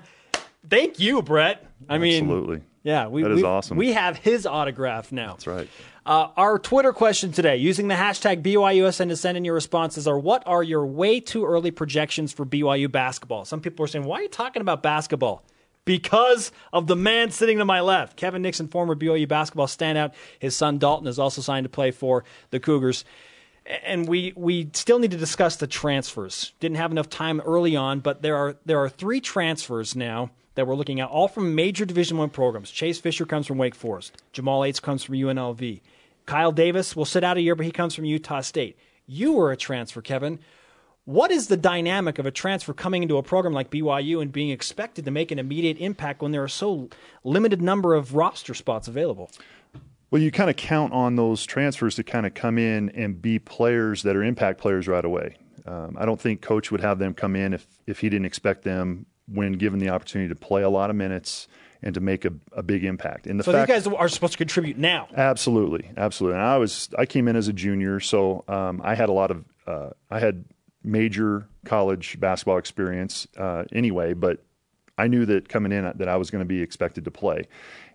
[0.68, 1.64] thank you, Brett.
[1.88, 2.62] I mean, Absolutely.
[2.82, 3.76] Yeah, we, That is we- awesome.
[3.76, 5.32] We have his autograph now.
[5.32, 5.68] That's right.
[6.04, 10.18] Uh, our Twitter question today, using the hashtag BYUSN to send in your responses, are
[10.18, 13.44] what are your way too early projections for BYU basketball?
[13.44, 15.44] Some people are saying, why are you talking about basketball?
[15.84, 20.12] Because of the man sitting to my left, Kevin Nixon, former BYU basketball standout.
[20.40, 23.04] His son Dalton is also signed to play for the Cougars.
[23.84, 26.52] And we, we still need to discuss the transfers.
[26.58, 30.66] Didn't have enough time early on, but there are there are three transfers now that
[30.66, 32.70] we're looking at, all from major Division One programs.
[32.70, 34.22] Chase Fisher comes from Wake Forest.
[34.32, 35.80] Jamal Aytes comes from UNLV.
[36.26, 38.78] Kyle Davis will sit out a year, but he comes from Utah State.
[39.06, 40.38] You were a transfer, Kevin.
[41.04, 44.50] What is the dynamic of a transfer coming into a program like BYU and being
[44.50, 46.90] expected to make an immediate impact when there are so
[47.24, 49.28] limited number of roster spots available?
[50.12, 53.40] Well, you kind of count on those transfers to kind of come in and be
[53.40, 55.38] players that are impact players right away.
[55.66, 58.62] Um, I don't think coach would have them come in if if he didn't expect
[58.62, 61.48] them when given the opportunity to play a lot of minutes
[61.82, 63.26] and to make a, a big impact.
[63.26, 65.08] And the So fact, these guys are supposed to contribute now.
[65.16, 66.38] Absolutely, absolutely.
[66.38, 69.30] And I was I came in as a junior, so um, I had a lot
[69.30, 70.44] of uh, I had
[70.84, 74.40] major college basketball experience uh, anyway, but
[74.98, 77.48] I knew that coming in that I was going to be expected to play,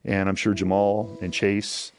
[0.04, 1.92] and I'm sure Jamal and Chase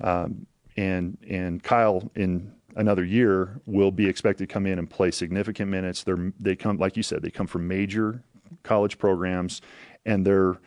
[0.00, 5.10] um, and and Kyle in another year will be expected to come in and play
[5.10, 6.04] significant minutes.
[6.04, 8.22] They're they come like you said they come from major
[8.62, 9.60] college programs,
[10.04, 10.58] and they're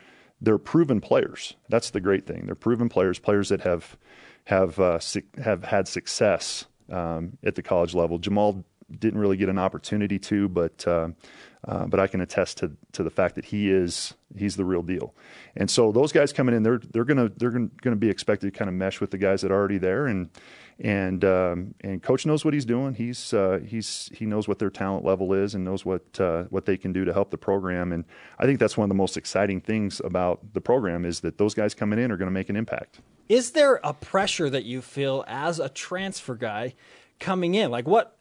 [0.42, 1.56] they're proven players.
[1.70, 2.46] That's the great thing.
[2.46, 3.98] They're proven players, players that have
[4.46, 5.00] have uh,
[5.44, 8.18] have had success um, at the college level.
[8.18, 11.10] Jamal didn't really get an opportunity to, but uh,
[11.68, 14.82] uh, but I can attest to to the fact that he is he's the real
[14.82, 15.14] deal.
[15.56, 18.70] And so those guys coming in, they're they're gonna they're gonna be expected to kind
[18.70, 20.30] of mesh with the guys that are already there, and
[20.80, 22.94] and um, and coach knows what he's doing.
[22.94, 26.66] He's uh, he's he knows what their talent level is and knows what uh, what
[26.66, 27.92] they can do to help the program.
[27.92, 28.06] And
[28.40, 31.54] I think that's one of the most exciting things about the program is that those
[31.54, 33.00] guys coming in are going to make an impact.
[33.30, 36.76] Is there a pressure that you feel as a transfer guy
[37.20, 37.72] coming in?
[37.72, 38.18] Like what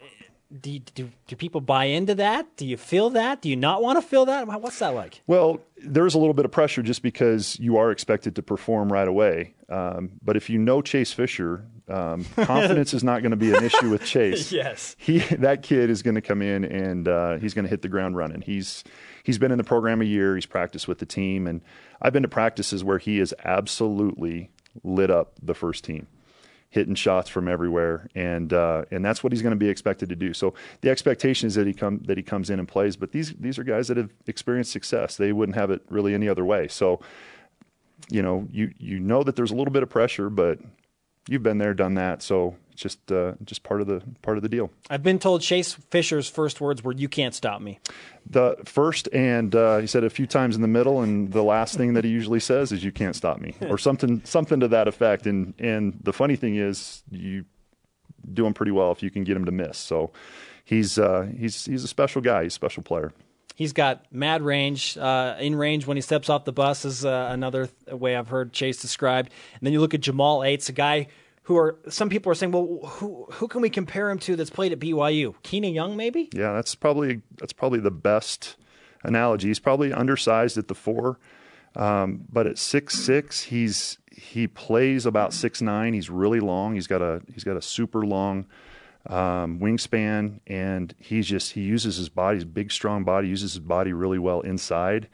[0.60, 2.56] do, you, do do people buy into that?
[2.56, 3.42] Do you feel that?
[3.42, 4.46] Do you not want to feel that?
[4.46, 5.20] What's that like?
[5.26, 9.08] Well, there's a little bit of pressure just because you are expected to perform right
[9.08, 9.54] away.
[9.68, 13.62] Um, but if you know Chase Fisher, um, confidence is not going to be an
[13.62, 14.52] issue with Chase.
[14.56, 14.96] Yes.
[14.98, 17.88] he that kid is going to come in and uh, he's going to hit the
[17.88, 18.40] ground running.
[18.40, 18.84] He's
[19.22, 20.34] he's been in the program a year.
[20.34, 21.60] He's practiced with the team, and
[22.00, 24.50] I've been to practices where he is absolutely
[24.82, 26.06] lit up the first team
[26.70, 30.16] hitting shots from everywhere, and uh, and that's what he's going to be expected to
[30.16, 30.34] do.
[30.34, 32.96] So the expectation is that he come that he comes in and plays.
[32.96, 35.16] But these these are guys that have experienced success.
[35.16, 36.68] They wouldn't have it really any other way.
[36.68, 37.00] So
[38.10, 40.58] you know you you know that there's a little bit of pressure, but
[41.28, 42.22] you've been there, done that.
[42.22, 44.70] So it's just uh, just part of the part of the deal.
[44.90, 47.80] I've been told Chase Fisher's first words were "You can't stop me."
[48.28, 51.76] The first and uh, he said a few times in the middle, and the last
[51.76, 54.88] thing that he usually says is "You can't stop me" or something something to that
[54.88, 55.26] effect.
[55.26, 57.44] And and the funny thing is, you
[58.32, 59.78] do him pretty well if you can get him to miss.
[59.78, 60.12] So
[60.64, 62.42] he's uh, he's he's a special guy.
[62.42, 63.12] He's a special player.
[63.56, 64.98] He's got mad range.
[64.98, 68.28] Uh, in range when he steps off the bus is uh, another th- way I've
[68.28, 69.32] heard Chase described.
[69.54, 71.08] And then you look at Jamal Aytes, a guy
[71.44, 74.50] who are some people are saying, well, who who can we compare him to that's
[74.50, 75.34] played at BYU?
[75.42, 76.28] Keena Young, maybe?
[76.34, 78.56] Yeah, that's probably that's probably the best
[79.02, 79.48] analogy.
[79.48, 81.18] He's probably undersized at the four,
[81.74, 85.94] um, but at six six, he's he plays about six nine.
[85.94, 86.74] He's really long.
[86.74, 88.44] He's got a he's got a super long
[89.08, 93.60] um, wingspan, and he's just he uses his body, his big strong body, uses his
[93.60, 95.08] body really well inside.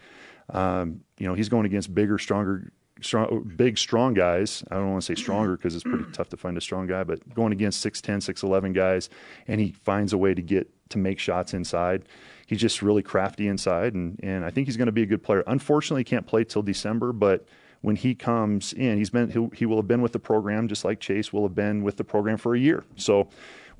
[0.51, 2.73] Um, you know, he's going against bigger, stronger
[3.05, 4.65] strong, big, strong guys.
[4.71, 7.05] I don't want to say stronger because it's pretty tough to find a strong guy,
[7.05, 9.11] but going against 6'10, 6'11 guys,
[9.47, 12.05] and he finds a way to get to make shots inside.
[12.47, 15.23] He's just really crafty inside, and, and I think he's going to be a good
[15.23, 15.43] player.
[15.47, 17.47] Unfortunately, he can't play till December, but
[17.81, 20.85] when he comes in, he's been he he will have been with the program just
[20.85, 22.85] like Chase will have been with the program for a year.
[22.95, 23.29] So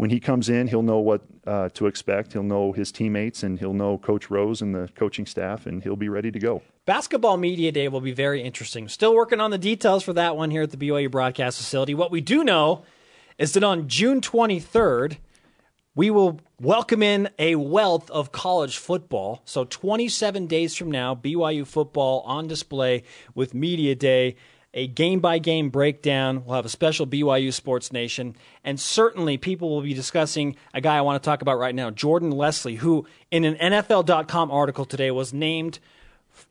[0.03, 2.33] when he comes in, he'll know what uh, to expect.
[2.33, 5.95] He'll know his teammates, and he'll know Coach Rose and the coaching staff, and he'll
[5.95, 6.61] be ready to go.
[6.87, 8.89] Basketball Media Day will be very interesting.
[8.89, 11.95] Still working on the details for that one here at the BYU broadcast facility.
[11.95, 12.83] What we do know
[13.39, 15.19] is that on June 23rd,
[15.95, 19.43] we will welcome in a wealth of college football.
[19.45, 23.05] So 27 days from now, BYU football on display
[23.37, 24.35] with Media Day
[24.75, 26.45] a game by game breakdown.
[26.45, 28.37] We'll have a special BYU Sports Nation.
[28.65, 31.91] And certainly people will be discussing a guy I want to talk about right now,
[31.91, 35.79] Jordan Leslie, who in an NFL.com article today was named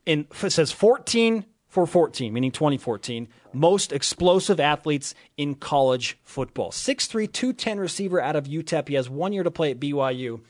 [0.05, 6.69] in, says 14 for 14, meaning 2014, most explosive athletes in college football.
[6.69, 8.89] 6'3, 210 receiver out of UTEP.
[8.89, 10.41] He has one year to play at BYU.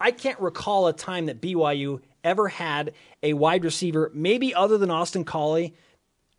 [0.00, 4.90] I can't recall a time that BYU ever had a wide receiver, maybe other than
[4.90, 5.74] Austin Collie,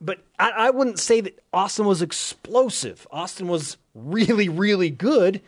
[0.02, 3.08] but I, I wouldn't say that Austin was explosive.
[3.12, 5.42] Austin was really, really good.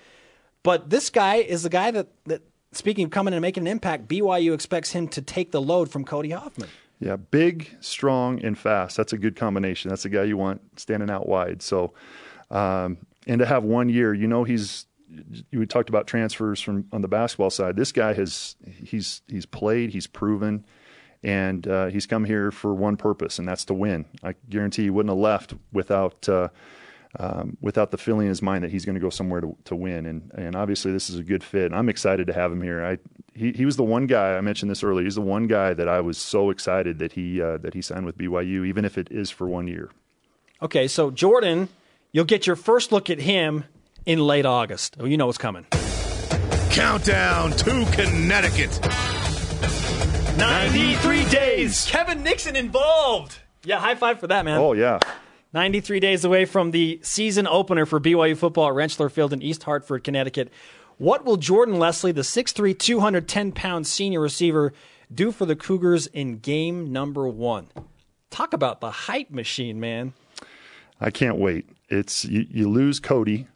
[0.63, 2.41] But this guy is the guy that, that
[2.71, 6.03] speaking of coming and making an impact, BYU expects him to take the load from
[6.03, 6.69] Cody Hoffman.
[6.99, 8.97] Yeah, big, strong, and fast.
[8.97, 9.89] That's a good combination.
[9.89, 11.61] That's the guy you want standing out wide.
[11.61, 11.93] So,
[12.49, 14.85] um, and to have one year, you know, he's.
[15.53, 17.77] We talked about transfers from on the basketball side.
[17.77, 20.65] This guy has he's he's played, he's proven,
[21.24, 24.05] and uh, he's come here for one purpose, and that's to win.
[24.24, 26.49] I guarantee he wouldn't have left without uh,
[27.20, 29.76] um, without the feeling in his mind that he's going to go somewhere to, to
[29.76, 30.05] win.
[30.05, 31.65] And and obviously this is a good fit.
[31.65, 32.84] And I'm excited to have him here.
[32.86, 32.97] I
[33.34, 35.03] he he was the one guy I mentioned this earlier.
[35.03, 38.05] He's the one guy that I was so excited that he uh, that he signed
[38.05, 39.89] with BYU, even if it is for one year.
[40.61, 41.70] Okay, so Jordan,
[42.11, 43.63] you'll get your first look at him
[44.05, 44.97] in late August.
[44.99, 45.65] Oh, you know what's coming.
[46.72, 48.80] Countdown to Connecticut.
[50.38, 51.85] 93 days.
[51.88, 53.39] Kevin Nixon involved.
[53.63, 54.59] Yeah, high five for that, man.
[54.59, 54.99] Oh yeah.
[55.53, 59.63] 93 days away from the season opener for BYU football at Rentschler Field in East
[59.63, 60.51] Hartford, Connecticut.
[60.97, 64.73] What will Jordan Leslie, the 6'3, 210 pound senior receiver,
[65.13, 67.67] do for the Cougars in game number one?
[68.29, 70.13] Talk about the hype machine, man.
[70.99, 71.69] I can't wait.
[71.89, 73.47] It's you, you lose Cody,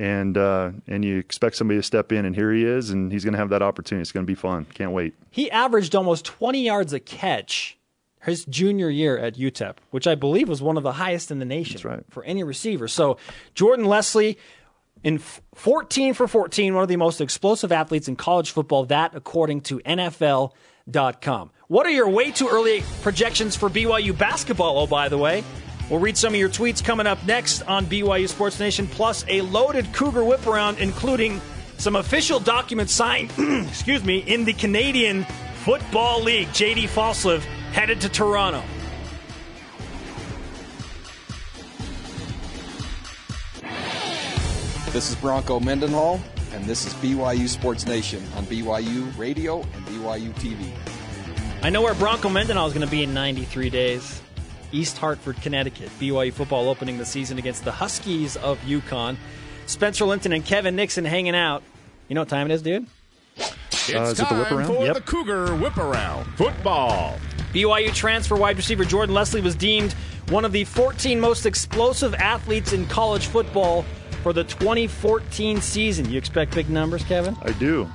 [0.00, 3.22] and uh, and you expect somebody to step in, and here he is, and he's
[3.22, 4.00] going to have that opportunity.
[4.00, 4.64] It's going to be fun.
[4.72, 5.14] Can't wait.
[5.30, 7.76] He averaged almost 20 yards a catch
[8.22, 11.44] his junior year at UTEP, which I believe was one of the highest in the
[11.44, 12.02] nation right.
[12.10, 12.88] for any receiver.
[12.88, 13.18] So
[13.54, 14.38] Jordan Leslie
[15.02, 19.62] in 14 for 14, one of the most explosive athletes in college football, that according
[19.62, 21.50] to NFL.com.
[21.68, 25.42] What are your way too early projections for BYU basketball, oh, by the way?
[25.90, 29.40] We'll read some of your tweets coming up next on BYU Sports Nation, plus a
[29.40, 31.40] loaded Cougar whip around, including
[31.78, 35.24] some official documents signed, excuse me, in the Canadian
[35.64, 36.46] Football League.
[36.48, 37.40] JD Falslev
[37.72, 38.62] headed to Toronto.
[44.92, 46.20] This is Bronco Mendenhall.
[46.52, 50.70] and this is BYU Sports Nation on BYU Radio and BYU TV.
[51.62, 54.20] I know where Bronco Mendenhall is going to be in 93 days.
[54.72, 55.88] East Hartford, Connecticut.
[56.00, 59.16] BYU football opening the season against the Huskies of UConn.
[59.66, 61.62] Spencer Linton and Kevin Nixon hanging out.
[62.08, 62.86] You know what time it is, dude?
[63.36, 64.66] It's uh, is it the whip time around?
[64.66, 64.94] for Yep.
[64.94, 67.18] the Cougar Whip Around Football.
[67.52, 69.92] BYU transfer wide receiver Jordan Leslie was deemed
[70.28, 73.84] one of the 14 most explosive athletes in college football
[74.22, 76.08] for the 2014 season.
[76.08, 77.36] You expect big numbers, Kevin?
[77.42, 77.88] I do.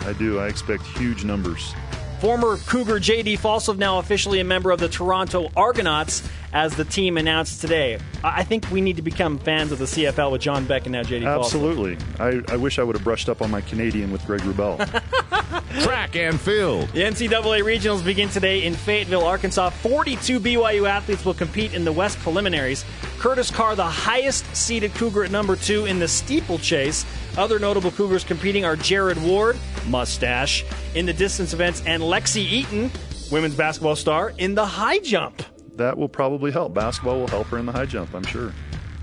[0.00, 0.38] I do.
[0.38, 1.74] I expect huge numbers.
[2.20, 3.36] Former Cougar J.D.
[3.36, 7.98] Falslev now officially a member of the Toronto Argonauts, as the team announced today.
[8.24, 10.92] I I think we need to become fans of the CFL with John Beck and
[10.92, 11.26] now J.D.
[11.26, 11.44] Falslev.
[11.44, 11.98] Absolutely.
[12.18, 14.78] I, I wish I would have brushed up on my Canadian with Greg Wrubell.
[15.82, 16.88] Track and field.
[16.90, 19.70] The NCAA regionals begin today in Fayetteville, Arkansas.
[19.70, 22.84] 42 BYU athletes will compete in the West preliminaries.
[23.18, 27.04] Curtis Carr, the highest seeded Cougar at number two in the steeplechase.
[27.36, 30.64] Other notable Cougars competing are Jared Ward, mustache,
[30.94, 32.90] in the distance events, and Lexi Eaton,
[33.30, 35.42] women's basketball star, in the high jump.
[35.76, 36.72] that will probably help.
[36.72, 38.52] Basketball will help her in the high jump, I'm sure.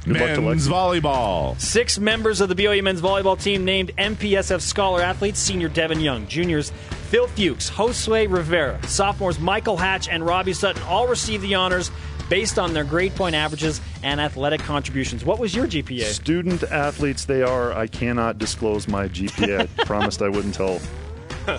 [0.06, 1.00] Good luck to Men's Lexi.
[1.02, 1.62] volleyball.
[1.62, 6.28] Six members of the BYU men's volleyball team named MPSF Scholar Athletes senior Devin Young,
[6.28, 6.72] juniors
[7.10, 11.90] Phil Fuchs, Josue Rivera, sophomores Michael Hatch and Robbie Sutton all received the honors
[12.34, 15.24] based on their grade point averages and athletic contributions.
[15.24, 16.06] What was your GPA?
[16.06, 17.74] Student athletes they are.
[17.74, 19.70] I cannot disclose my GPA.
[19.78, 20.80] I promised I wouldn't tell.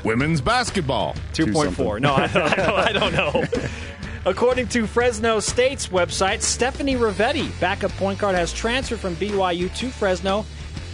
[0.03, 1.14] Women's basketball.
[1.33, 2.01] 2.4.
[2.01, 3.45] No, I, I, don't, I don't know.
[4.27, 9.91] According to Fresno State's website, Stephanie Rivetti, backup point guard, has transferred from BYU to
[9.91, 10.45] Fresno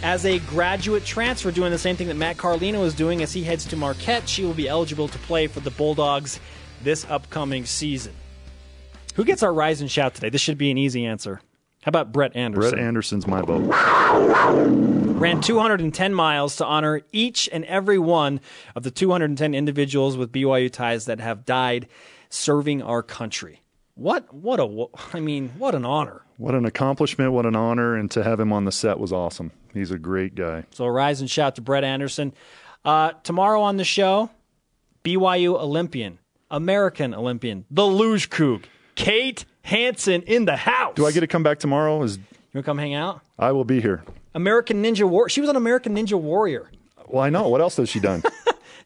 [0.03, 3.41] as a graduate transfer, doing the same thing that Matt Carlino is doing as he
[3.41, 4.29] heads to Marquette.
[4.29, 6.39] She will be eligible to play for the Bulldogs
[6.83, 8.13] this upcoming season.
[9.15, 10.29] Who gets our rise and shout today?
[10.29, 11.41] This should be an easy answer.
[11.83, 12.71] How about Brett Anderson?
[12.71, 13.67] Brett Anderson's my vote.
[15.19, 18.39] ran 210 miles to honor each and every one
[18.75, 21.87] of the 210 individuals with BYU ties that have died
[22.29, 23.61] serving our country.
[23.95, 26.21] What what a I mean, what an honor.
[26.37, 29.51] What an accomplishment, what an honor, and to have him on the set was awesome.
[29.73, 30.63] He's a great guy.
[30.71, 32.33] So rise and shout to Brett Anderson.
[32.85, 34.31] Uh, tomorrow on the show,
[35.03, 38.63] BYU Olympian, American Olympian, the Luge Coug,
[38.95, 40.95] Kate Hansen in the house.
[40.95, 42.01] Do I get to come back tomorrow?
[42.03, 42.23] Is You
[42.53, 43.21] want to come hang out?
[43.37, 44.03] I will be here.
[44.33, 45.29] American Ninja War.
[45.29, 46.69] She was an American Ninja Warrior.
[47.07, 47.47] Well, I know.
[47.49, 48.23] What else has she done?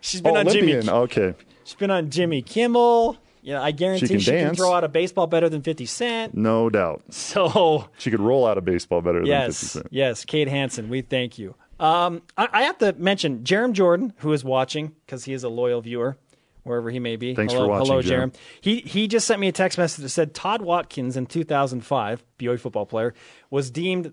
[0.00, 0.74] She's been oh, on Jimmy.
[0.76, 1.34] Okay.
[1.64, 3.16] She's been on Jimmy Kimmel.
[3.42, 6.34] Yeah, I guarantee She she can can, throw out a baseball better than 50 Cent.
[6.34, 7.02] No doubt.
[7.10, 9.86] So, She could roll out a baseball better than 50 Cent.
[9.90, 11.54] Yes, Kate Hansen, we thank you.
[11.78, 15.50] Um, I, I have to mention Jarom Jordan, who is watching because he is a
[15.50, 16.16] loyal viewer,
[16.64, 17.34] wherever he may be.
[17.34, 18.34] Thanks hello, for watching, hello, Jarom.
[18.60, 22.58] He he just sent me a text message that said Todd Watkins in 2005, BYU
[22.58, 23.14] football player,
[23.50, 24.12] was deemed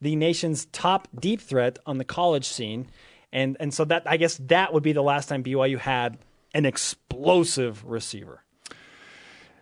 [0.00, 2.88] the nation's top deep threat on the college scene,
[3.32, 6.18] and and so that I guess that would be the last time BYU had
[6.54, 8.42] an explosive receiver.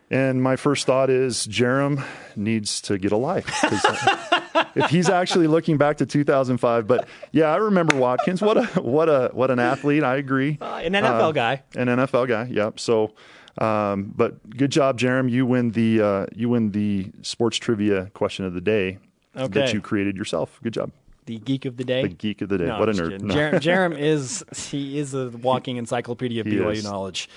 [0.08, 2.04] And my first thought is Jarom
[2.36, 3.46] needs to get a life.
[4.56, 8.40] uh, if he's actually looking back to 2005, but yeah, I remember Watkins.
[8.42, 10.02] What a what a what an athlete.
[10.02, 10.58] I agree.
[10.60, 11.62] Uh, an NFL guy.
[11.74, 12.44] An NFL guy.
[12.50, 12.80] Yep.
[12.80, 13.14] So,
[13.58, 15.30] um, but good job, Jarom.
[15.30, 18.98] You win the uh, you win the sports trivia question of the day
[19.34, 20.58] that you created yourself.
[20.62, 20.90] Good job.
[21.26, 22.02] The geek of the day.
[22.02, 22.66] The geek of the day.
[22.66, 23.20] No, what a nerd.
[23.20, 23.34] No.
[23.34, 26.84] Jer- Jarom is he is a walking encyclopedia of BYU is.
[26.84, 27.28] knowledge.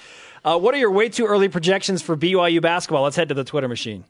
[0.45, 3.03] Uh, what are your way too early projections for BYU basketball?
[3.03, 4.05] Let's head to the Twitter machine.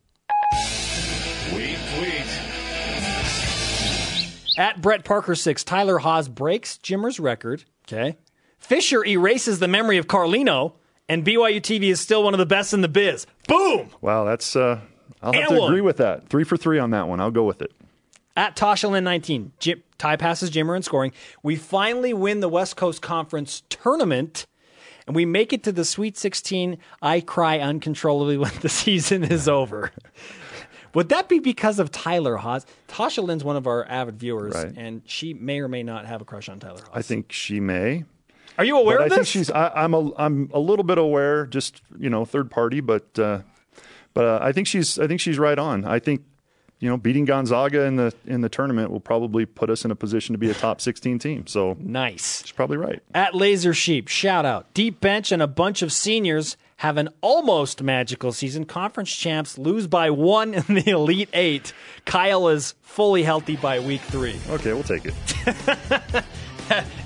[4.60, 7.64] At Brett Parker six, Tyler Haws breaks Jimmer's record.
[7.88, 8.18] Okay.
[8.60, 10.74] Fisher erases the memory of Carlino,
[11.08, 13.26] and BYU TV is still one of the best in the biz.
[13.48, 13.90] Boom!
[14.02, 14.58] Wow, that's.
[14.58, 14.82] Uh,
[15.22, 15.70] I'll have And to one.
[15.72, 16.28] agree with that.
[16.28, 17.22] Three for three on that one.
[17.22, 17.72] I'll go with it.
[18.36, 21.14] At Toshalin 19, Jim, Ty passes Jimmer in scoring.
[21.42, 24.46] We finally win the West Coast Conference tournament,
[25.08, 26.78] and we make it to the Sweet 16.
[27.02, 29.92] I cry uncontrollably when the season is over.
[30.94, 32.66] Would that be because of Tyler Haws?
[32.88, 34.74] Tasha Lynn's one of our avid viewers, Right.
[34.76, 36.90] and she may or may not have a crush on Tyler Haws.
[36.94, 38.06] I think she may.
[38.58, 39.50] Are you aware But I of think she's.
[39.52, 40.14] I, I'm a.
[40.18, 43.40] I'm a little bit aware, just you know, third party, but uh,
[44.14, 45.00] but uh, I think she's.
[45.00, 45.86] I think she's right on.
[45.86, 46.24] I think
[46.80, 49.96] you know, beating Gonzaga in the in the tournament will probably put us in a
[49.96, 51.48] position to be a top 16 team.
[51.48, 52.42] So nice.
[52.42, 53.02] she's probably right.
[53.14, 54.74] At Laser Sheep, shout out.
[54.74, 58.64] Deep bench and a bunch of seniors have an almost magical season.
[58.66, 61.74] Conference champs lose by one in the Elite Eight.
[62.06, 64.40] Kyle is fully healthy by week three.
[64.50, 66.26] Okay, we'll take it.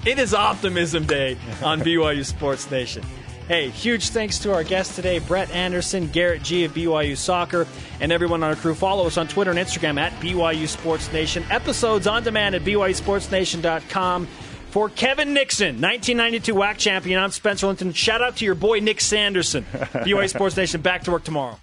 [0.05, 3.03] It is Optimism Day on BYU Sports Nation.
[3.47, 7.67] Hey, huge thanks to our guests today, Brett Anderson, Garrett Gee of BYU Soccer,
[7.99, 8.73] and everyone on our crew.
[8.73, 11.43] Follow us on Twitter and Instagram at BYU Sports Nation.
[11.49, 14.27] Episodes on demand at BYUSportsNation.com.
[14.69, 17.91] For Kevin Nixon, 1992 WAC champion, I'm Spencer Linton.
[17.93, 19.63] Shout out to your boy Nick Sanderson.
[19.73, 21.59] BYU Sports Nation back to work tomorrow.